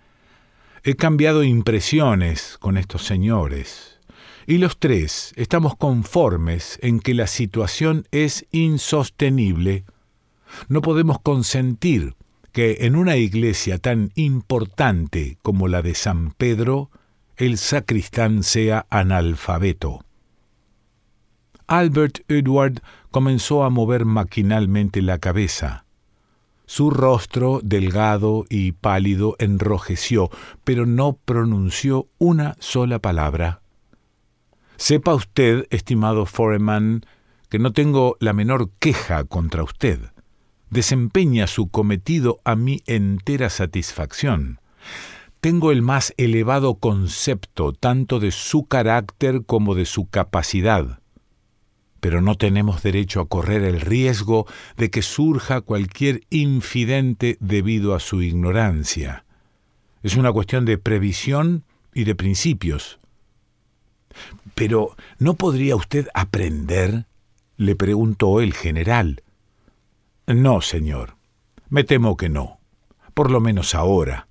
he 0.88 0.96
cambiado 0.96 1.44
impresiones 1.44 2.60
con 2.60 2.78
estos 2.78 3.04
señores, 3.04 4.00
y 4.46 4.60
los 4.60 4.78
tres 4.78 5.34
estamos 5.36 5.76
conformes 5.76 6.78
en 6.84 7.00
que 7.00 7.16
la 7.16 7.26
situación 7.26 8.06
es 8.12 8.46
insostenible. 8.52 9.84
No 10.70 10.84
podemos 10.84 11.20
consentir 11.20 12.14
que 12.52 12.78
en 12.82 12.96
una 12.96 13.18
iglesia 13.18 13.80
tan 13.80 14.12
importante 14.14 15.40
como 15.42 15.68
la 15.68 15.82
de 15.82 15.96
San 15.96 16.30
Pedro 16.38 16.92
el 17.36 17.58
sacristán 17.58 18.44
sea 18.44 18.86
analfabeto. 18.92 20.06
Albert 21.66 22.20
Edward 22.28 22.84
comenzó 23.10 23.64
a 23.64 23.72
mover 23.72 24.06
maquinalmente 24.06 25.02
la 25.02 25.18
cabeza. 25.18 25.85
Su 26.66 26.90
rostro, 26.90 27.60
delgado 27.64 28.46
y 28.50 28.72
pálido, 28.74 29.36
enrojeció, 29.40 30.30
pero 30.64 30.86
no 30.86 31.18
pronunció 31.24 32.08
una 32.18 32.56
sola 32.60 33.00
palabra. 33.00 33.62
Sepa 34.78 35.14
usted, 35.14 35.68
estimado 35.70 36.26
Foreman, 36.26 37.06
que 37.50 37.60
no 37.60 37.72
tengo 37.72 38.18
la 38.20 38.34
menor 38.34 38.72
queja 38.80 39.24
contra 39.24 39.64
usted. 39.64 40.00
Desempeña 40.70 41.48
su 41.48 41.70
cometido 41.70 42.40
a 42.44 42.56
mi 42.56 42.82
entera 42.86 43.50
satisfacción 43.50 44.60
tengo 45.46 45.72
el 45.72 45.84
más 45.84 46.12
elevado 46.18 46.80
concepto 46.80 47.72
tanto 47.72 48.20
de 48.20 48.32
su 48.32 48.66
carácter 48.66 49.46
como 49.46 49.76
de 49.76 49.86
su 49.86 50.08
capacidad. 50.08 51.02
Pero 52.06 52.22
no 52.22 52.36
tenemos 52.36 52.84
derecho 52.84 53.20
a 53.20 53.28
correr 53.28 53.64
el 53.64 53.82
riesgo 53.82 54.46
de 54.78 54.92
que 54.92 55.02
surja 55.02 55.62
cualquier 55.62 56.22
infidente 56.30 57.36
debido 57.40 57.96
a 57.96 58.00
su 58.00 58.22
ignorancia. 58.22 59.26
Es 60.04 60.16
una 60.16 60.32
cuestión 60.32 60.66
de 60.66 60.78
previsión 60.78 61.64
y 61.96 62.04
de 62.04 62.14
principios. 62.14 63.00
Pero 64.54 64.96
¿no 65.18 65.34
podría 65.34 65.76
usted 65.76 66.08
aprender? 66.14 67.08
le 67.58 67.76
preguntó 67.76 68.40
el 68.40 68.54
general. 68.54 69.24
No, 70.28 70.62
señor. 70.62 71.16
Me 71.70 71.84
temo 71.84 72.18
que 72.18 72.30
no. 72.30 72.60
Por 73.16 73.32
lo 73.32 73.40
menos 73.40 73.74
ahora. 73.74 74.28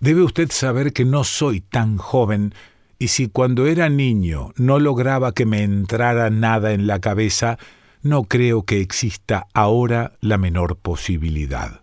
Debe 0.00 0.22
usted 0.22 0.50
saber 0.50 0.94
que 0.94 1.04
no 1.04 1.24
soy 1.24 1.60
tan 1.60 1.98
joven, 1.98 2.54
y 3.02 3.08
si 3.08 3.26
cuando 3.26 3.66
era 3.66 3.88
niño 3.88 4.52
no 4.54 4.78
lograba 4.78 5.32
que 5.32 5.44
me 5.44 5.64
entrara 5.64 6.30
nada 6.30 6.72
en 6.72 6.86
la 6.86 7.00
cabeza, 7.00 7.58
no 8.00 8.22
creo 8.22 8.62
que 8.62 8.80
exista 8.80 9.48
ahora 9.54 10.12
la 10.20 10.38
menor 10.38 10.76
posibilidad. 10.76 11.80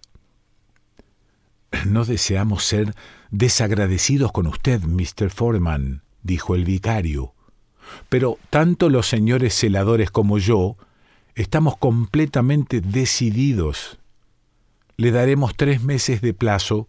No 1.85 2.05
deseamos 2.05 2.63
ser 2.63 2.95
desagradecidos 3.31 4.31
con 4.31 4.47
usted, 4.47 4.81
Mr. 4.83 5.29
Foreman, 5.29 6.03
dijo 6.23 6.55
el 6.55 6.63
vicario, 6.63 7.33
pero 8.07 8.38
tanto 8.49 8.88
los 8.88 9.05
señores 9.05 9.53
celadores 9.53 10.11
como 10.11 10.38
yo 10.38 10.77
estamos 11.35 11.75
completamente 11.75 12.79
decididos. 12.79 13.99
Le 14.95 15.11
daremos 15.11 15.53
tres 15.57 15.83
meses 15.83 16.21
de 16.21 16.33
plazo 16.33 16.88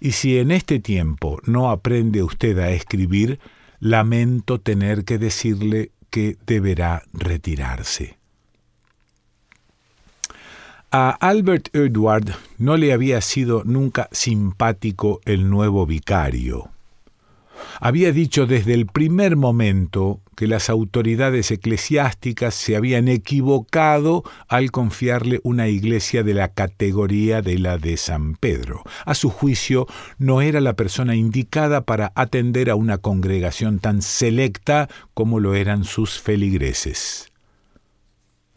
y 0.00 0.10
si 0.10 0.38
en 0.38 0.50
este 0.50 0.80
tiempo 0.80 1.40
no 1.44 1.70
aprende 1.70 2.24
usted 2.24 2.58
a 2.58 2.70
escribir, 2.70 3.38
lamento 3.80 4.60
tener 4.60 5.04
que 5.04 5.18
decirle 5.18 5.90
que 6.10 6.36
deberá 6.46 7.02
retirarse. 7.12 8.18
A 10.92 11.10
Albert 11.10 11.68
Edward 11.72 12.34
no 12.58 12.76
le 12.76 12.92
había 12.92 13.20
sido 13.20 13.62
nunca 13.64 14.08
simpático 14.10 15.20
el 15.24 15.48
nuevo 15.48 15.86
vicario. 15.86 16.68
Había 17.80 18.12
dicho 18.12 18.46
desde 18.46 18.74
el 18.74 18.86
primer 18.86 19.36
momento 19.36 20.20
que 20.40 20.46
las 20.46 20.70
autoridades 20.70 21.50
eclesiásticas 21.50 22.54
se 22.54 22.74
habían 22.74 23.08
equivocado 23.08 24.24
al 24.48 24.70
confiarle 24.70 25.38
una 25.42 25.68
iglesia 25.68 26.22
de 26.22 26.32
la 26.32 26.54
categoría 26.54 27.42
de 27.42 27.58
la 27.58 27.76
de 27.76 27.98
San 27.98 28.36
Pedro. 28.36 28.82
A 29.04 29.14
su 29.14 29.28
juicio, 29.28 29.86
no 30.16 30.40
era 30.40 30.62
la 30.62 30.76
persona 30.76 31.14
indicada 31.14 31.82
para 31.82 32.10
atender 32.14 32.70
a 32.70 32.74
una 32.74 32.96
congregación 32.96 33.80
tan 33.80 34.00
selecta 34.00 34.88
como 35.12 35.40
lo 35.40 35.54
eran 35.54 35.84
sus 35.84 36.18
feligreses. 36.18 37.30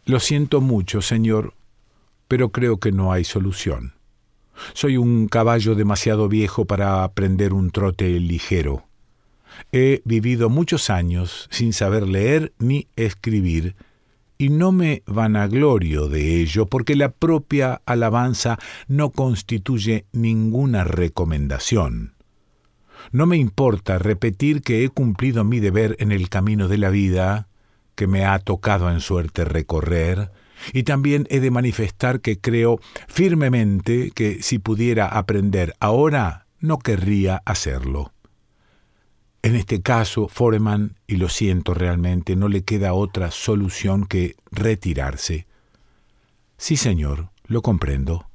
Lo 0.05 0.21
siento 0.21 0.61
mucho, 0.61 1.01
señor, 1.01 1.53
pero 2.29 2.53
creo 2.53 2.79
que 2.79 2.93
no 2.93 3.11
hay 3.11 3.25
solución. 3.25 3.91
Soy 4.71 4.95
un 4.95 5.27
caballo 5.27 5.75
demasiado 5.75 6.29
viejo 6.29 6.63
para 6.63 7.03
aprender 7.03 7.53
un 7.53 7.71
trote 7.71 8.07
ligero. 8.21 8.85
He 9.71 10.01
vivido 10.05 10.49
muchos 10.49 10.89
años 10.89 11.47
sin 11.51 11.73
saber 11.73 12.07
leer 12.07 12.53
ni 12.59 12.87
escribir, 12.95 13.75
y 14.37 14.49
no 14.49 14.71
me 14.71 15.03
vanaglorio 15.05 16.09
de 16.09 16.41
ello 16.41 16.65
porque 16.65 16.95
la 16.95 17.09
propia 17.09 17.81
alabanza 17.85 18.57
no 18.87 19.11
constituye 19.11 20.05
ninguna 20.11 20.83
recomendación. 20.83 22.13
No 23.11 23.25
me 23.25 23.37
importa 23.37 23.99
repetir 23.99 24.61
que 24.61 24.83
he 24.83 24.89
cumplido 24.89 25.43
mi 25.43 25.59
deber 25.59 25.95
en 25.99 26.11
el 26.11 26.29
camino 26.29 26.67
de 26.67 26.77
la 26.77 26.89
vida, 26.89 27.47
que 27.95 28.07
me 28.07 28.25
ha 28.25 28.39
tocado 28.39 28.89
en 28.89 29.01
suerte 29.01 29.45
recorrer, 29.45 30.31
y 30.71 30.83
también 30.83 31.27
he 31.29 31.39
de 31.39 31.51
manifestar 31.51 32.21
que 32.21 32.39
creo 32.39 32.79
firmemente 33.07 34.11
que 34.11 34.41
si 34.41 34.59
pudiera 34.59 35.07
aprender 35.07 35.75
ahora, 35.79 36.47
no 36.59 36.79
querría 36.79 37.41
hacerlo. 37.45 38.12
En 39.43 39.57
este 39.57 39.81
caso, 39.81 40.29
Foreman, 40.29 40.95
y 41.05 41.17
lo 41.17 41.27
siento 41.27 41.73
realmente, 41.73 42.37
no 42.37 42.47
le 42.47 42.63
queda 42.63 42.93
otra 42.93 43.29
solución 43.29 44.05
que 44.05 44.37
retirarse. 44.51 45.47
Sí, 46.57 46.77
señor, 46.77 47.29
lo 47.47 47.61
comprendo. 47.61 48.25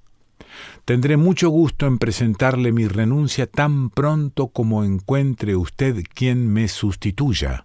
Tendré 0.85 1.17
mucho 1.17 1.49
gusto 1.49 1.87
en 1.87 1.97
presentarle 1.97 2.73
mi 2.73 2.87
renuncia 2.88 3.47
tan 3.47 3.88
pronto 3.88 4.49
como 4.49 4.85
encuentre 4.85 5.57
usted 5.57 6.05
quien 6.12 6.53
me 6.53 6.69
sustituya. 6.69 7.65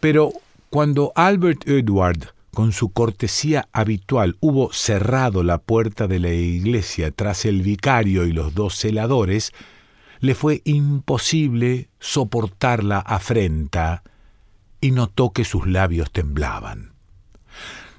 Pero 0.00 0.32
cuando 0.70 1.12
Albert 1.14 1.68
Edward, 1.68 2.32
con 2.54 2.72
su 2.72 2.88
cortesía 2.88 3.68
habitual, 3.72 4.38
hubo 4.40 4.72
cerrado 4.72 5.42
la 5.42 5.58
puerta 5.58 6.06
de 6.06 6.20
la 6.20 6.32
iglesia 6.32 7.10
tras 7.10 7.44
el 7.44 7.60
vicario 7.60 8.24
y 8.24 8.32
los 8.32 8.54
dos 8.54 8.76
celadores, 8.76 9.52
le 10.20 10.34
fue 10.34 10.62
imposible 10.64 11.88
soportar 11.98 12.84
la 12.84 12.98
afrenta 12.98 14.02
y 14.80 14.90
notó 14.90 15.32
que 15.32 15.44
sus 15.44 15.66
labios 15.66 16.10
temblaban. 16.12 16.92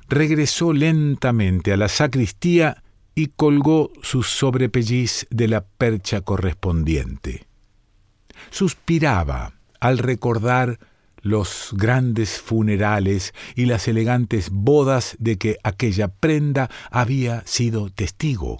Regresó 0.09 0.73
lentamente 0.73 1.73
a 1.73 1.77
la 1.77 1.89
sacristía 1.89 2.83
y 3.15 3.27
colgó 3.27 3.91
su 4.03 4.23
sobrepelliz 4.23 5.27
de 5.29 5.47
la 5.47 5.65
percha 5.65 6.21
correspondiente. 6.21 7.45
Suspiraba 8.51 9.53
al 9.79 9.97
recordar 9.97 10.79
los 11.21 11.71
grandes 11.73 12.39
funerales 12.39 13.33
y 13.55 13.65
las 13.65 13.87
elegantes 13.87 14.49
bodas 14.49 15.15
de 15.19 15.37
que 15.37 15.57
aquella 15.63 16.07
prenda 16.07 16.69
había 16.91 17.45
sido 17.45 17.89
testigo. 17.89 18.59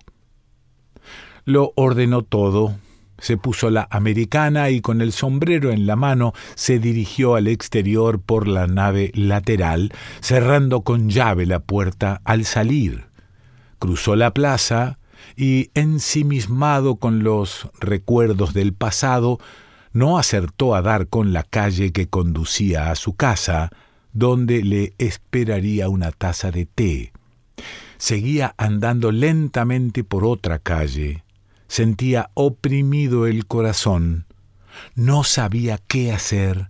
Lo 1.46 1.72
ordenó 1.76 2.24
todo, 2.24 2.78
se 3.20 3.38
puso 3.38 3.70
la 3.70 3.88
americana 3.90 4.70
y 4.70 4.82
con 4.82 5.02
el 5.02 5.12
sombrero 5.12 5.72
en 5.72 5.86
la 5.86 5.96
mano 5.96 6.34
se 6.56 6.80
dirigió 6.80 7.36
al 7.36 7.48
exterior 7.48 8.20
por 8.22 8.48
la 8.48 8.68
nave 8.68 9.12
lateral, 9.16 9.92
cerrando 10.22 10.82
con 10.82 11.10
llave 11.10 11.46
la 11.46 11.60
puerta 11.60 12.22
al 12.24 12.46
salir. 12.46 13.06
Cruzó 13.80 14.16
la 14.16 14.34
plaza 14.34 15.00
y, 15.36 15.72
ensimismado 15.74 16.96
con 16.96 17.24
los 17.24 17.70
recuerdos 17.80 18.54
del 18.54 18.74
pasado, 18.74 19.40
no 19.94 20.18
acertó 20.18 20.76
a 20.76 20.82
dar 20.82 21.08
con 21.08 21.34
la 21.34 21.44
calle 21.44 21.92
que 21.92 22.08
conducía 22.08 22.92
a 22.92 22.96
su 22.96 23.16
casa, 23.16 23.72
donde 24.14 24.64
le 24.64 24.94
esperaría 24.98 25.90
una 25.90 26.12
taza 26.12 26.52
de 26.52 26.66
té. 26.66 27.12
Seguía 27.98 28.54
andando 28.58 29.12
lentamente 29.12 30.04
por 30.04 30.24
otra 30.24 30.60
calle. 30.60 31.24
Sentía 31.68 32.30
oprimido 32.34 33.28
el 33.28 33.46
corazón. 33.46 34.26
No 34.96 35.24
sabía 35.24 35.80
qué 35.88 36.12
hacer. 36.12 36.70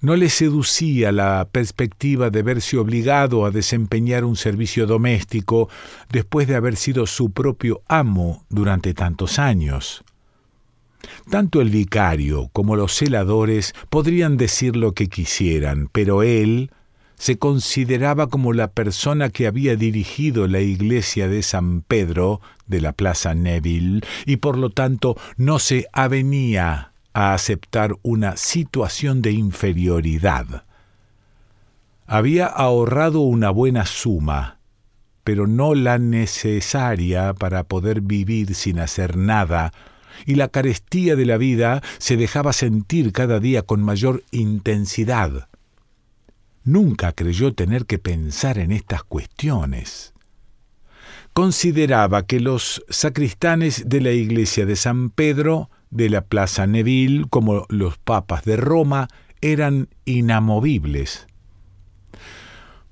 No 0.00 0.16
le 0.16 0.28
seducía 0.28 1.12
la 1.12 1.48
perspectiva 1.50 2.28
de 2.28 2.42
verse 2.42 2.76
obligado 2.76 3.46
a 3.46 3.50
desempeñar 3.50 4.24
un 4.24 4.36
servicio 4.36 4.86
doméstico 4.86 5.70
después 6.12 6.46
de 6.46 6.56
haber 6.56 6.76
sido 6.76 7.06
su 7.06 7.30
propio 7.30 7.80
amo 7.88 8.44
durante 8.50 8.92
tantos 8.92 9.38
años. 9.38 10.04
Tanto 11.30 11.62
el 11.62 11.70
vicario 11.70 12.50
como 12.52 12.76
los 12.76 12.94
celadores 12.94 13.74
podrían 13.88 14.36
decir 14.36 14.76
lo 14.76 14.92
que 14.92 15.08
quisieran, 15.08 15.88
pero 15.90 16.22
él 16.22 16.70
se 17.16 17.38
consideraba 17.38 18.26
como 18.26 18.52
la 18.52 18.72
persona 18.72 19.30
que 19.30 19.46
había 19.46 19.76
dirigido 19.76 20.48
la 20.48 20.60
iglesia 20.60 21.28
de 21.28 21.42
San 21.42 21.80
Pedro 21.80 22.40
de 22.66 22.80
la 22.80 22.92
Plaza 22.92 23.34
Neville 23.34 24.00
y 24.26 24.36
por 24.36 24.58
lo 24.58 24.70
tanto 24.70 25.16
no 25.36 25.58
se 25.58 25.86
avenía 25.92 26.92
a 27.12 27.34
aceptar 27.34 27.94
una 28.02 28.36
situación 28.36 29.22
de 29.22 29.32
inferioridad. 29.32 30.64
Había 32.06 32.46
ahorrado 32.46 33.20
una 33.20 33.50
buena 33.50 33.86
suma, 33.86 34.58
pero 35.22 35.46
no 35.46 35.74
la 35.74 35.98
necesaria 35.98 37.32
para 37.34 37.64
poder 37.64 38.00
vivir 38.02 38.54
sin 38.54 38.78
hacer 38.78 39.16
nada 39.16 39.72
y 40.26 40.34
la 40.34 40.48
carestía 40.48 41.16
de 41.16 41.26
la 41.26 41.36
vida 41.36 41.82
se 41.98 42.16
dejaba 42.16 42.52
sentir 42.52 43.12
cada 43.12 43.40
día 43.40 43.62
con 43.62 43.82
mayor 43.82 44.22
intensidad. 44.30 45.48
Nunca 46.64 47.12
creyó 47.12 47.52
tener 47.54 47.86
que 47.86 47.98
pensar 47.98 48.58
en 48.58 48.72
estas 48.72 49.04
cuestiones. 49.04 50.13
Consideraba 51.34 52.26
que 52.26 52.38
los 52.38 52.84
sacristanes 52.88 53.88
de 53.88 54.00
la 54.00 54.12
iglesia 54.12 54.66
de 54.66 54.76
San 54.76 55.10
Pedro, 55.10 55.68
de 55.90 56.08
la 56.08 56.20
Plaza 56.22 56.68
Neville, 56.68 57.26
como 57.28 57.66
los 57.68 57.98
papas 57.98 58.44
de 58.44 58.56
Roma, 58.56 59.08
eran 59.40 59.88
inamovibles. 60.04 61.26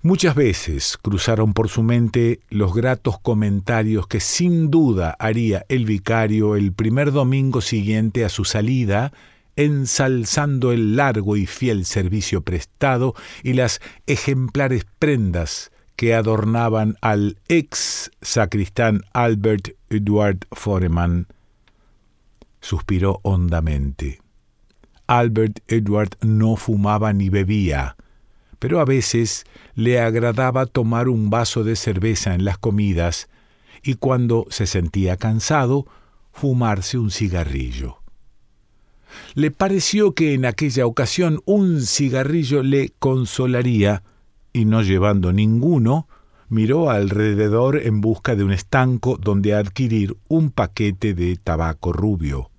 Muchas 0.02 0.34
veces 0.34 0.98
cruzaron 1.00 1.54
por 1.54 1.68
su 1.68 1.84
mente 1.84 2.40
los 2.50 2.74
gratos 2.74 3.20
comentarios 3.20 4.08
que 4.08 4.18
sin 4.18 4.72
duda 4.72 5.14
haría 5.20 5.64
el 5.68 5.84
vicario 5.84 6.56
el 6.56 6.72
primer 6.72 7.12
domingo 7.12 7.60
siguiente 7.60 8.24
a 8.24 8.28
su 8.28 8.44
salida, 8.44 9.12
ensalzando 9.54 10.72
el 10.72 10.96
largo 10.96 11.36
y 11.36 11.46
fiel 11.46 11.84
servicio 11.84 12.42
prestado 12.42 13.14
y 13.44 13.52
las 13.52 13.80
ejemplares 14.08 14.84
prendas 14.98 15.71
que 15.96 16.14
adornaban 16.14 16.96
al 17.00 17.38
ex 17.48 18.10
sacristán 18.20 19.02
Albert 19.12 19.70
Edward 19.90 20.46
Foreman. 20.52 21.26
Suspiró 22.60 23.20
hondamente. 23.22 24.20
Albert 25.06 25.60
Edward 25.68 26.16
no 26.22 26.56
fumaba 26.56 27.12
ni 27.12 27.28
bebía, 27.28 27.96
pero 28.58 28.80
a 28.80 28.84
veces 28.84 29.44
le 29.74 30.00
agradaba 30.00 30.66
tomar 30.66 31.08
un 31.08 31.30
vaso 31.30 31.64
de 31.64 31.76
cerveza 31.76 32.34
en 32.34 32.44
las 32.44 32.58
comidas 32.58 33.28
y 33.82 33.94
cuando 33.94 34.46
se 34.50 34.66
sentía 34.66 35.16
cansado, 35.16 35.86
fumarse 36.32 36.98
un 36.98 37.10
cigarrillo. 37.10 37.98
Le 39.34 39.50
pareció 39.50 40.14
que 40.14 40.34
en 40.34 40.44
aquella 40.44 40.86
ocasión 40.86 41.42
un 41.44 41.82
cigarrillo 41.82 42.62
le 42.62 42.92
consolaría, 42.98 44.02
y 44.52 44.64
no 44.64 44.82
llevando 44.82 45.32
ninguno, 45.32 46.08
miró 46.48 46.90
alrededor 46.90 47.78
en 47.78 48.00
busca 48.00 48.36
de 48.36 48.44
un 48.44 48.52
estanco 48.52 49.16
donde 49.16 49.54
adquirir 49.54 50.16
un 50.28 50.50
paquete 50.50 51.14
de 51.14 51.36
tabaco 51.36 51.92
rubio. 51.92 52.50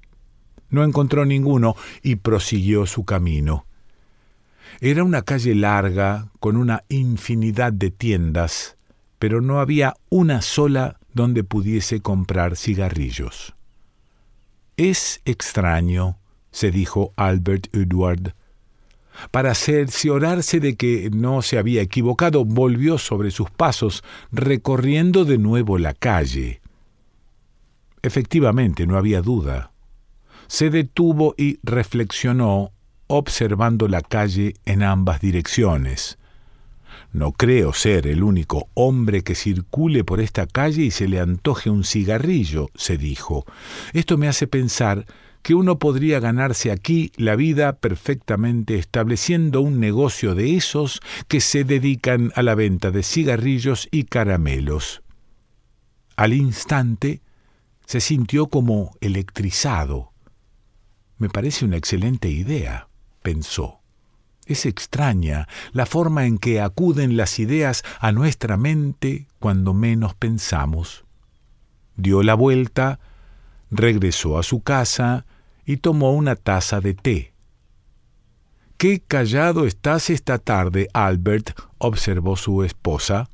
No 0.70 0.84
encontró 0.84 1.26
ninguno 1.26 1.76
y 2.02 2.16
prosiguió 2.16 2.88
su 2.88 3.06
camino. 3.06 3.66
Era 4.82 5.04
una 5.04 5.22
calle 5.22 5.54
larga, 5.54 6.30
con 6.40 6.58
una 6.58 6.84
infinidad 6.90 7.72
de 7.72 7.92
tiendas, 7.92 8.78
pero 9.20 9.40
no 9.40 9.60
había 9.60 9.94
una 10.10 10.42
sola 10.42 10.98
donde 11.14 11.44
pudiese 11.44 12.02
comprar 12.02 12.58
cigarrillos. 12.58 13.54
Es 14.76 15.22
extraño, 15.26 16.18
se 16.52 16.72
dijo 16.72 17.14
Albert 17.16 17.68
Edward. 17.76 18.34
Para 19.32 19.56
cerciorarse 19.56 20.60
de 20.60 20.76
que 20.76 21.10
no 21.12 21.42
se 21.42 21.58
había 21.58 21.82
equivocado, 21.82 22.46
volvió 22.46 22.98
sobre 22.98 23.32
sus 23.32 23.50
pasos, 23.50 24.04
recorriendo 24.32 25.26
de 25.26 25.38
nuevo 25.38 25.78
la 25.78 25.94
calle. 25.94 26.62
Efectivamente, 28.02 28.86
no 28.86 28.98
había 28.98 29.22
duda. 29.22 29.72
Se 30.48 30.70
detuvo 30.70 31.36
y 31.38 31.60
reflexionó 31.64 32.72
observando 33.08 33.88
la 33.88 34.02
calle 34.02 34.56
en 34.66 34.84
ambas 34.84 35.22
direcciones. 35.22 36.18
No 37.12 37.32
creo 37.32 37.74
ser 37.74 38.08
el 38.08 38.24
único 38.24 38.70
hombre 38.74 39.24
que 39.24 39.36
circule 39.36 40.04
por 40.04 40.20
esta 40.20 40.48
calle 40.48 40.84
y 40.84 40.92
se 40.92 41.08
le 41.08 41.20
antoje 41.20 41.70
un 41.70 41.84
cigarrillo, 41.84 42.70
se 42.76 42.98
dijo. 42.98 43.46
Esto 43.94 44.18
me 44.18 44.28
hace 44.28 44.48
pensar 44.48 45.06
que 45.44 45.54
uno 45.54 45.78
podría 45.78 46.20
ganarse 46.22 46.72
aquí 46.72 47.12
la 47.18 47.36
vida 47.36 47.74
perfectamente 47.74 48.78
estableciendo 48.80 49.62
un 49.62 49.80
negocio 49.80 50.36
de 50.36 50.56
esos 50.56 51.02
que 51.28 51.42
se 51.42 51.66
dedican 51.66 52.32
a 52.36 52.42
la 52.42 52.56
venta 52.56 52.92
de 52.92 53.04
cigarrillos 53.04 53.90
y 53.92 54.06
caramelos. 54.06 55.04
Al 56.16 56.34
instante 56.34 57.22
se 57.86 58.00
sintió 58.00 58.48
como 58.48 58.96
electrizado 59.02 60.14
Me 61.18 61.30
parece 61.30 61.66
una 61.66 61.78
excelente 61.78 62.30
idea, 62.30 62.88
pensó. 63.22 63.82
Es 64.46 64.66
extraña 64.66 65.48
la 65.72 65.86
forma 65.86 66.26
en 66.26 66.38
que 66.38 66.62
acuden 66.62 67.18
las 67.18 67.40
ideas 67.40 67.84
a 68.00 68.12
nuestra 68.12 68.58
mente 68.58 69.28
cuando 69.40 69.74
menos 69.74 70.16
pensamos. 70.16 71.06
Dio 71.96 72.24
la 72.24 72.34
vuelta, 72.34 73.00
regresó 73.72 74.38
a 74.38 74.44
su 74.44 74.62
casa 74.62 75.26
y 75.66 75.78
tomó 75.78 76.14
una 76.14 76.36
taza 76.36 76.82
de 76.82 76.94
té. 76.94 77.34
Qué 78.78 79.00
callado 79.00 79.66
estás 79.66 80.10
esta 80.10 80.38
tarde, 80.38 80.90
Albert, 80.94 81.52
observó 81.78 82.36
su 82.36 82.64
esposa. 82.64 83.30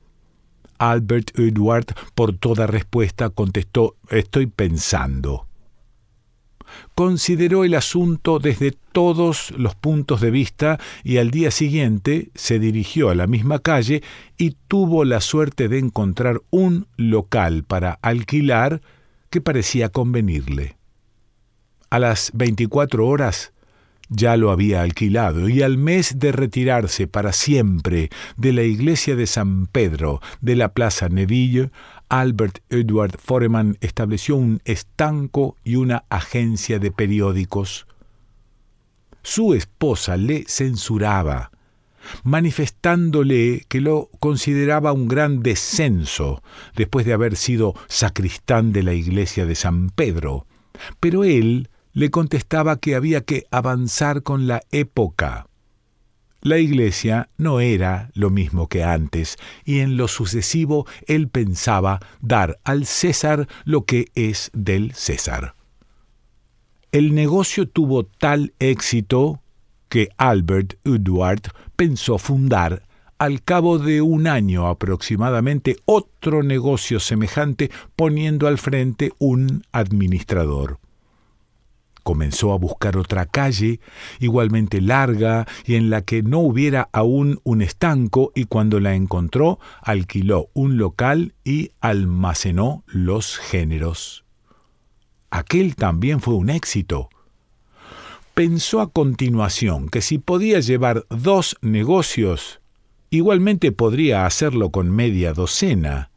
Albert 0.78 1.38
Edward, 1.38 1.88
por 2.15 2.38
toda 2.38 2.68
respuesta, 2.68 3.30
contestó 3.30 3.96
Estoy 4.10 4.48
pensando 4.48 5.50
consideró 6.96 7.63
el 7.63 7.76
asunto 7.76 8.39
desde 8.39 8.72
todos 8.72 9.52
los 9.58 9.76
puntos 9.76 10.22
de 10.22 10.32
vista 10.32 10.80
y 11.04 11.18
al 11.18 11.32
día 11.32 11.52
siguiente 11.52 12.30
se 12.36 12.60
dirigió 12.60 13.10
a 13.10 13.15
la 13.15 13.28
misma 13.28 13.60
calle 13.60 14.04
y 14.38 14.56
tuvo 14.68 15.06
la 15.06 15.22
suerte 15.22 15.68
de 15.68 15.80
encontrar 15.80 16.42
un 16.50 16.88
local 16.98 17.63
para 17.63 18.00
alquilar 18.02 18.82
que 19.30 19.42
parecía 19.42 19.89
convenirle. 19.89 20.79
A 21.89 21.97
las 21.97 22.32
24 22.36 23.08
horas 23.08 23.52
ya 24.10 24.38
lo 24.38 24.52
había 24.52 24.82
alquilado 24.82 25.49
y 25.49 25.62
al 25.63 25.78
mes 25.78 26.19
de 26.19 26.32
retirarse 26.32 27.08
para 27.08 27.32
siempre 27.34 28.10
de 28.38 28.54
la 28.54 28.63
iglesia 28.63 29.15
de 29.15 29.28
San 29.28 29.65
Pedro 29.67 30.21
de 30.41 30.56
la 30.56 30.73
Plaza 30.73 31.10
Neville, 31.10 31.71
Albert 32.10 32.60
Edward 32.69 33.17
Foreman 33.17 33.78
estableció 33.82 34.36
un 34.36 34.62
estanco 34.65 35.56
y 35.63 35.75
una 35.78 36.06
agencia 36.10 36.80
de 36.80 36.91
periódicos. 36.91 37.88
Su 39.23 39.54
esposa 39.54 40.15
le 40.17 40.45
censuraba, 40.47 41.52
manifestándole 42.23 43.65
que 43.67 43.82
lo 43.82 44.10
consideraba 44.19 44.91
un 44.91 45.08
gran 45.08 45.41
descenso 45.41 46.41
después 46.75 47.06
de 47.06 47.13
haber 47.13 47.36
sido 47.36 47.73
sacristán 47.88 48.73
de 48.73 48.84
la 48.84 48.93
iglesia 48.93 49.45
de 49.45 49.56
San 49.56 49.89
Pedro, 49.89 50.45
pero 50.99 51.23
él 51.23 51.69
le 51.93 52.12
contestaba 52.12 52.80
que 52.80 52.95
había 52.95 53.21
que 53.21 53.45
avanzar 53.52 54.23
con 54.23 54.47
la 54.47 54.62
época. 54.71 55.47
La 56.41 56.58
iglesia 56.58 57.30
no 57.38 57.60
era 57.60 58.12
lo 58.13 58.30
mismo 58.30 58.67
que 58.67 58.84
antes, 58.84 59.36
y 59.65 59.80
en 59.80 59.97
lo 59.97 60.08
sucesivo 60.08 60.88
él 61.06 61.28
pensaba 61.28 61.99
dar 62.21 62.60
al 62.63 62.86
César 62.86 63.47
lo 63.65 63.84
que 63.86 64.08
es 64.15 64.49
del 64.54 64.93
César. 64.93 65.56
El 66.93 67.13
negocio 67.13 67.67
tuvo 67.67 68.06
tal 68.06 68.54
éxito 68.60 69.41
que 69.89 70.10
Albert 70.17 70.75
Edward 70.86 71.41
pensó 71.75 72.17
fundar 72.17 72.84
al 73.17 73.43
cabo 73.43 73.78
de 73.78 74.02
un 74.02 74.28
año 74.28 74.67
aproximadamente 74.67 75.75
otro 75.84 76.41
negocio 76.41 77.02
semejante 77.02 77.69
poniendo 77.97 78.47
al 78.47 78.58
frente 78.58 79.12
un 79.19 79.63
administrador 79.73 80.80
comenzó 82.10 82.54
a 82.54 82.58
buscar 82.58 82.98
otra 82.98 83.28
calle, 83.28 83.80
igualmente 84.19 84.82
larga 84.82 85.45
y 85.63 85.76
en 85.76 85.91
la 85.91 86.02
que 86.02 86.24
no 86.24 86.39
hubiera 86.39 86.89
aún 86.91 87.39
un 87.43 87.62
estanco, 87.62 88.32
y 88.34 88.45
cuando 88.45 88.80
la 88.80 88.95
encontró, 88.95 89.60
alquiló 89.84 90.50
un 90.54 90.78
local 90.78 91.36
y 91.43 91.69
almacenó 91.82 92.84
los 92.88 93.38
géneros. 93.38 94.26
Aquel 95.30 95.76
también 95.76 96.19
fue 96.19 96.34
un 96.34 96.50
éxito. 96.50 97.10
Pensó 98.34 98.82
a 98.82 98.89
continuación 98.89 99.88
que 99.88 100.02
si 100.02 100.17
podía 100.17 100.62
llevar 100.62 101.06
dos 101.12 101.58
negocios, 101.62 102.60
igualmente 103.12 103.72
podría 103.72 104.26
hacerlo 104.26 104.72
con 104.72 104.89
media 104.89 105.34
docena 105.34 106.10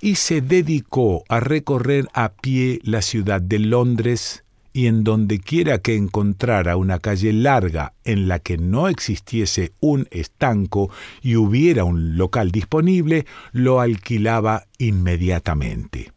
y 0.00 0.14
se 0.14 0.40
dedicó 0.40 1.24
a 1.28 1.40
recorrer 1.40 2.06
a 2.12 2.32
pie 2.34 2.78
la 2.84 3.02
ciudad 3.02 3.40
de 3.40 3.58
Londres 3.58 4.44
y 4.72 4.86
en 4.86 5.04
donde 5.04 5.40
quiera 5.40 5.78
que 5.78 5.96
encontrara 5.96 6.76
una 6.76 6.98
calle 6.98 7.32
larga 7.32 7.94
en 8.04 8.28
la 8.28 8.38
que 8.38 8.56
no 8.56 8.88
existiese 8.88 9.72
un 9.80 10.06
estanco 10.10 10.90
y 11.22 11.36
hubiera 11.36 11.84
un 11.84 12.16
local 12.16 12.52
disponible, 12.52 13.26
lo 13.52 13.80
alquilaba 13.80 14.66
inmediatamente. 14.78 16.12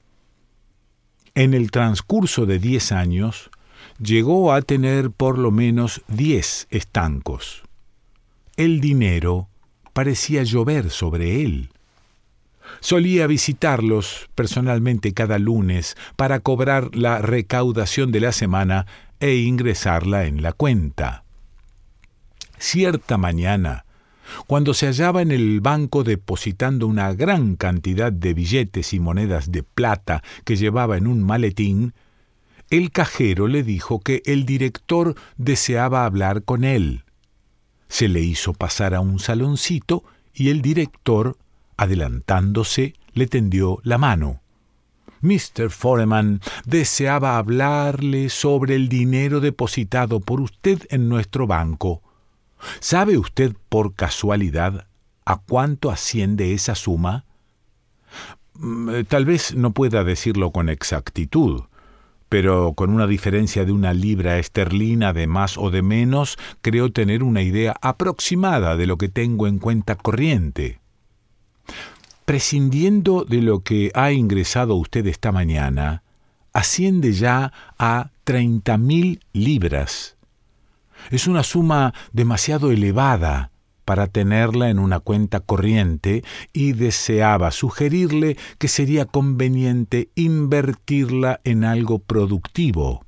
En 1.36 1.54
el 1.54 1.72
transcurso 1.72 2.46
de 2.46 2.60
diez 2.60 2.92
años, 2.92 3.50
llegó 4.00 4.54
a 4.54 4.62
tener 4.62 5.10
por 5.10 5.40
lo 5.40 5.52
menos 5.52 6.04
diez 6.08 6.68
estancos. 6.70 7.64
El 8.56 8.82
dinero 8.82 9.50
parecía 9.94 10.44
llover 10.44 10.92
sobre 10.92 11.42
él. 11.44 11.73
Solía 12.80 13.28
visitarlos 13.28 14.30
personalmente 14.36 15.14
cada 15.14 15.40
lunes 15.40 15.96
para 16.16 16.40
cobrar 16.40 16.96
la 16.96 17.20
recaudación 17.20 18.12
de 18.12 18.20
la 18.20 18.32
semana 18.32 18.86
e 19.20 19.36
ingresarla 19.36 20.26
en 20.26 20.42
la 20.42 20.52
cuenta. 20.54 21.24
Cierta 22.58 23.18
mañana, 23.18 23.86
cuando 24.48 24.74
se 24.74 24.88
hallaba 24.88 25.22
en 25.22 25.32
el 25.32 25.62
banco 25.62 26.04
depositando 26.04 26.88
una 26.88 27.14
gran 27.14 27.56
cantidad 27.56 28.12
de 28.12 28.34
billetes 28.34 28.94
y 28.94 29.00
monedas 29.00 29.52
de 29.52 29.64
plata 29.64 30.24
que 30.46 30.56
llevaba 30.56 30.98
en 30.98 31.08
un 31.08 31.24
maletín, 31.24 31.94
el 32.70 32.92
cajero 32.92 33.48
le 33.48 33.64
dijo 33.64 34.00
que 34.00 34.22
el 34.26 34.46
director 34.46 35.16
deseaba 35.38 36.06
hablar 36.06 36.44
con 36.44 36.64
él. 36.64 37.04
Se 37.88 38.08
le 38.08 38.22
hizo 38.22 38.54
pasar 38.54 38.96
a 38.96 39.02
un 39.02 39.20
saloncito 39.20 40.04
y 40.34 40.50
el 40.50 40.62
director 40.62 41.38
Adelantándose, 41.78 42.94
le 43.14 43.28
tendió 43.28 43.80
la 43.84 43.98
mano. 43.98 44.42
Mr. 45.24 45.70
Foreman 45.70 46.42
deseaba 46.66 47.38
hablarle 47.38 48.30
sobre 48.30 48.76
el 48.76 48.90
dinero 48.90 49.40
depositado 49.40 50.20
por 50.20 50.42
usted 50.42 50.82
en 50.90 51.08
nuestro 51.08 51.48
banco. 51.48 52.04
¿Sabe 52.82 53.18
usted 53.18 53.54
por 53.70 53.94
casualidad 53.96 54.88
a 55.26 55.38
cuánto 55.38 55.92
asciende 55.92 56.54
esa 56.54 56.76
suma? 56.76 57.24
Mm, 58.56 58.90
eh, 58.90 59.04
tal 59.06 59.24
vez 59.24 59.56
no 59.56 59.72
pueda 59.72 60.04
decirlo 60.04 60.52
con 60.52 60.68
exactitud, 60.68 61.64
pero 62.28 62.74
con 62.74 62.90
una 62.90 63.08
diferencia 63.08 63.64
de 63.64 63.72
una 63.72 63.94
libra 63.94 64.40
esterlina 64.40 65.14
de 65.14 65.28
más 65.28 65.58
o 65.58 65.70
de 65.70 65.84
menos, 65.84 66.38
creo 66.62 66.92
tener 66.92 67.24
una 67.24 67.44
idea 67.44 67.76
aproximada 67.82 68.76
de 68.76 68.88
lo 68.88 68.98
que 68.98 69.08
tengo 69.08 69.48
en 69.48 69.60
cuenta 69.60 69.96
corriente 69.96 70.83
prescindiendo 72.26 73.26
de 73.26 73.42
lo 73.42 73.62
que 73.62 73.92
ha 73.94 74.12
ingresado 74.12 74.76
usted 74.76 75.06
esta 75.08 75.32
mañana, 75.32 76.04
asciende 76.54 77.14
ya 77.14 77.52
a 77.78 78.12
treinta 78.24 78.78
mil 78.78 79.20
libras. 79.34 80.16
Es 81.12 81.28
una 81.28 81.44
suma 81.44 81.94
demasiado 82.12 82.72
elevada 82.72 83.52
para 83.86 84.08
tenerla 84.08 84.70
en 84.70 84.80
una 84.80 85.00
cuenta 85.00 85.42
corriente 85.42 86.24
y 86.54 86.72
deseaba 86.72 87.52
sugerirle 87.52 88.38
que 88.58 88.70
sería 88.70 89.06
conveniente 89.06 90.10
invertirla 90.16 91.42
en 91.44 91.66
algo 91.66 92.00
productivo. 92.00 93.06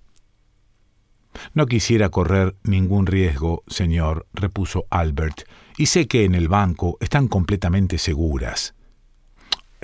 No 1.54 1.66
quisiera 1.66 2.10
correr 2.10 2.56
ningún 2.64 3.06
riesgo, 3.08 3.64
señor, 3.68 4.28
repuso 4.34 4.86
Albert, 4.90 5.44
y 5.78 5.88
sé 5.88 6.08
que 6.08 6.24
en 6.24 6.36
el 6.36 6.48
banco 6.48 6.98
están 7.00 7.28
completamente 7.28 7.98
seguras. 7.98 8.74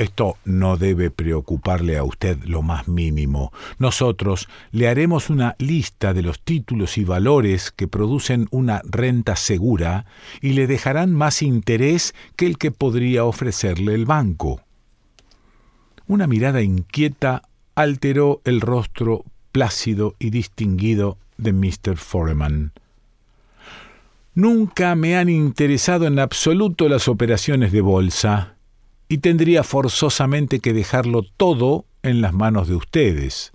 Esto 0.01 0.37
no 0.45 0.77
debe 0.77 1.11
preocuparle 1.11 1.95
a 1.95 2.03
usted 2.03 2.43
lo 2.45 2.63
más 2.63 2.87
mínimo. 2.87 3.53
Nosotros 3.77 4.49
le 4.71 4.87
haremos 4.87 5.29
una 5.29 5.55
lista 5.59 6.15
de 6.15 6.23
los 6.23 6.41
títulos 6.41 6.97
y 6.97 7.03
valores 7.03 7.69
que 7.69 7.87
producen 7.87 8.47
una 8.49 8.81
renta 8.83 9.35
segura 9.35 10.07
y 10.41 10.53
le 10.53 10.65
dejarán 10.65 11.13
más 11.13 11.43
interés 11.43 12.15
que 12.35 12.47
el 12.47 12.57
que 12.57 12.71
podría 12.71 13.25
ofrecerle 13.25 13.93
el 13.93 14.07
banco. 14.07 14.61
Una 16.07 16.25
mirada 16.25 16.63
inquieta 16.63 17.43
alteró 17.75 18.41
el 18.43 18.59
rostro 18.59 19.23
plácido 19.51 20.15
y 20.17 20.31
distinguido 20.31 21.19
de 21.37 21.53
Mr. 21.53 21.97
Foreman. 21.97 22.71
Nunca 24.33 24.95
me 24.95 25.15
han 25.15 25.29
interesado 25.29 26.07
en 26.07 26.17
absoluto 26.17 26.89
las 26.89 27.07
operaciones 27.07 27.71
de 27.71 27.81
bolsa, 27.81 28.55
y 29.11 29.17
tendría 29.17 29.65
forzosamente 29.65 30.61
que 30.61 30.71
dejarlo 30.71 31.23
todo 31.23 31.83
en 32.01 32.21
las 32.21 32.31
manos 32.31 32.69
de 32.69 32.75
ustedes. 32.75 33.51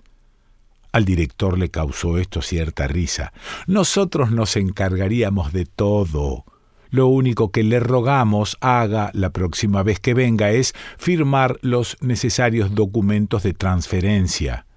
Al 0.91 1.03
director 1.03 1.57
le 1.57 1.71
causó 1.71 2.19
esto 2.19 2.43
cierta 2.43 2.85
risa. 2.85 3.33
Nosotros 3.65 4.29
nos 4.29 4.55
encargaríamos 4.55 5.53
de 5.53 5.65
todo. 5.65 6.45
Lo 6.91 7.07
único 7.07 7.51
que 7.51 7.63
le 7.63 7.79
rogamos 7.79 8.57
haga 8.61 9.09
la 9.15 9.31
próxima 9.31 9.81
vez 9.81 9.99
que 9.99 10.13
venga 10.13 10.51
es 10.51 10.75
firmar 10.99 11.57
los 11.63 11.97
necesarios 12.01 12.75
documentos 12.75 13.41
de 13.41 13.53
transferencia. 13.53 14.67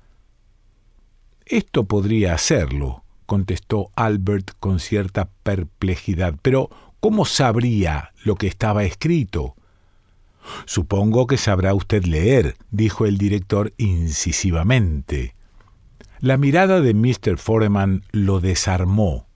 Esto 1.45 1.85
podría 1.85 2.33
hacerlo, 2.33 3.05
contestó 3.27 3.91
Albert 3.97 4.53
con 4.59 4.81
cierta 4.81 5.29
perplejidad. 5.43 6.37
Pero, 6.41 6.71
¿cómo 7.01 7.27
sabría 7.27 8.13
lo 8.25 8.37
que 8.37 8.47
estaba 8.47 8.85
escrito? 8.85 9.57
Supongo 10.65 11.27
que 11.27 11.37
sabrá 11.37 11.75
usted 11.75 12.05
leer, 12.05 12.57
dijo 12.71 13.07
el 13.07 13.19
director 13.19 13.73
incisivamente. 13.77 15.35
La 16.21 16.37
mirada 16.37 16.81
de 16.81 16.95
Mr. 16.95 17.39
Foreman 17.39 18.03
lo 18.13 18.41
desarmó. 18.41 19.27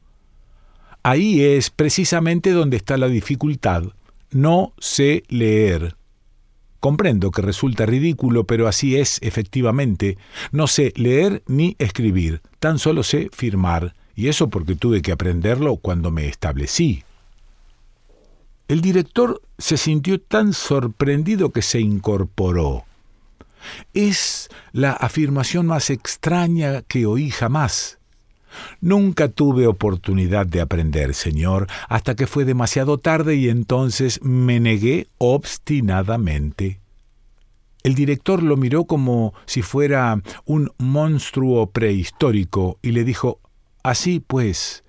Ahí 1.02 1.42
es 1.42 1.70
precisamente 1.70 2.52
donde 2.52 2.76
está 2.76 2.96
la 2.96 3.08
dificultad. 3.08 3.84
No 4.30 4.72
sé 4.78 5.22
leer. 5.28 5.96
Comprendo 6.80 7.30
que 7.30 7.40
resulta 7.40 7.86
ridículo, 7.86 8.44
pero 8.44 8.68
así 8.68 8.96
es 8.96 9.18
efectivamente. 9.22 10.18
No 10.52 10.66
sé 10.66 10.92
leer 10.96 11.42
ni 11.46 11.76
escribir, 11.78 12.42
tan 12.58 12.78
solo 12.78 13.02
sé 13.02 13.30
firmar, 13.32 13.94
y 14.14 14.28
eso 14.28 14.48
porque 14.48 14.76
tuve 14.76 15.00
que 15.00 15.12
aprenderlo 15.12 15.76
cuando 15.76 16.10
me 16.10 16.28
establecí. 16.28 17.04
El 18.66 18.80
director 18.80 19.42
se 19.58 19.76
sintió 19.76 20.20
tan 20.20 20.52
sorprendido 20.54 21.50
que 21.50 21.62
se 21.62 21.80
incorporó. 21.80 22.84
Es 23.92 24.48
la 24.72 24.92
afirmación 24.92 25.66
más 25.66 25.90
extraña 25.90 26.82
que 26.82 27.06
oí 27.06 27.30
jamás. 27.30 27.98
Nunca 28.80 29.28
tuve 29.28 29.66
oportunidad 29.66 30.46
de 30.46 30.60
aprender, 30.60 31.14
señor, 31.14 31.66
hasta 31.88 32.14
que 32.14 32.26
fue 32.26 32.44
demasiado 32.44 32.98
tarde 32.98 33.34
y 33.36 33.48
entonces 33.48 34.22
me 34.22 34.60
negué 34.60 35.08
obstinadamente. 35.18 36.80
El 37.82 37.94
director 37.94 38.42
lo 38.42 38.56
miró 38.56 38.84
como 38.84 39.34
si 39.44 39.60
fuera 39.60 40.22
un 40.46 40.72
monstruo 40.78 41.66
prehistórico 41.66 42.78
y 42.80 42.92
le 42.92 43.04
dijo 43.04 43.40
Así 43.82 44.20
pues, 44.20 44.84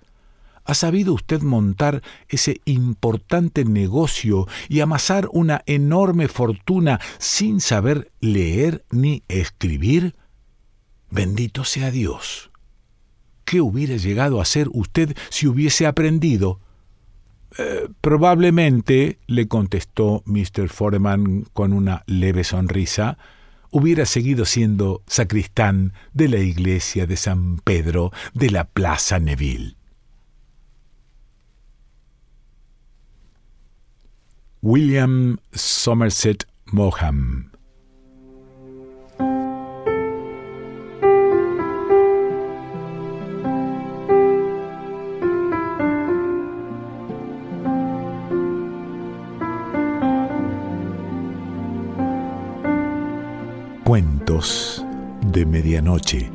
¿ha 0.65 0.73
sabido 0.73 1.13
usted 1.13 1.41
montar 1.41 2.01
ese 2.27 2.61
importante 2.65 3.63
negocio 3.63 4.47
y 4.67 4.81
amasar 4.81 5.29
una 5.31 5.61
enorme 5.65 6.27
fortuna 6.27 6.99
sin 7.17 7.61
saber 7.61 8.11
leer 8.19 8.83
ni 8.91 9.23
escribir? 9.27 10.15
Bendito 11.09 11.63
sea 11.63 11.91
Dios. 11.91 12.51
¿Qué 13.45 13.61
hubiera 13.61 13.95
llegado 13.95 14.41
a 14.41 14.45
ser 14.45 14.67
usted 14.73 15.15
si 15.29 15.47
hubiese 15.47 15.85
aprendido? 15.85 16.59
Eh, 17.57 17.87
probablemente, 18.01 19.19
le 19.27 19.47
contestó 19.47 20.23
Mr. 20.25 20.67
Foreman 20.67 21.45
con 21.53 21.71
una 21.71 22.03
leve 22.07 22.43
sonrisa, 22.43 23.17
hubiera 23.71 24.05
seguido 24.05 24.45
siendo 24.45 25.03
sacristán 25.07 25.93
de 26.13 26.27
la 26.27 26.39
iglesia 26.39 27.05
de 27.05 27.17
San 27.17 27.57
Pedro 27.57 28.11
de 28.33 28.49
la 28.49 28.65
Plaza 28.65 29.19
Neville. 29.19 29.74
William 34.65 35.37
Somerset 35.53 36.47
Moham 36.73 37.51
Cuentos 53.83 54.83
de 55.27 55.45
Medianoche. 55.45 56.34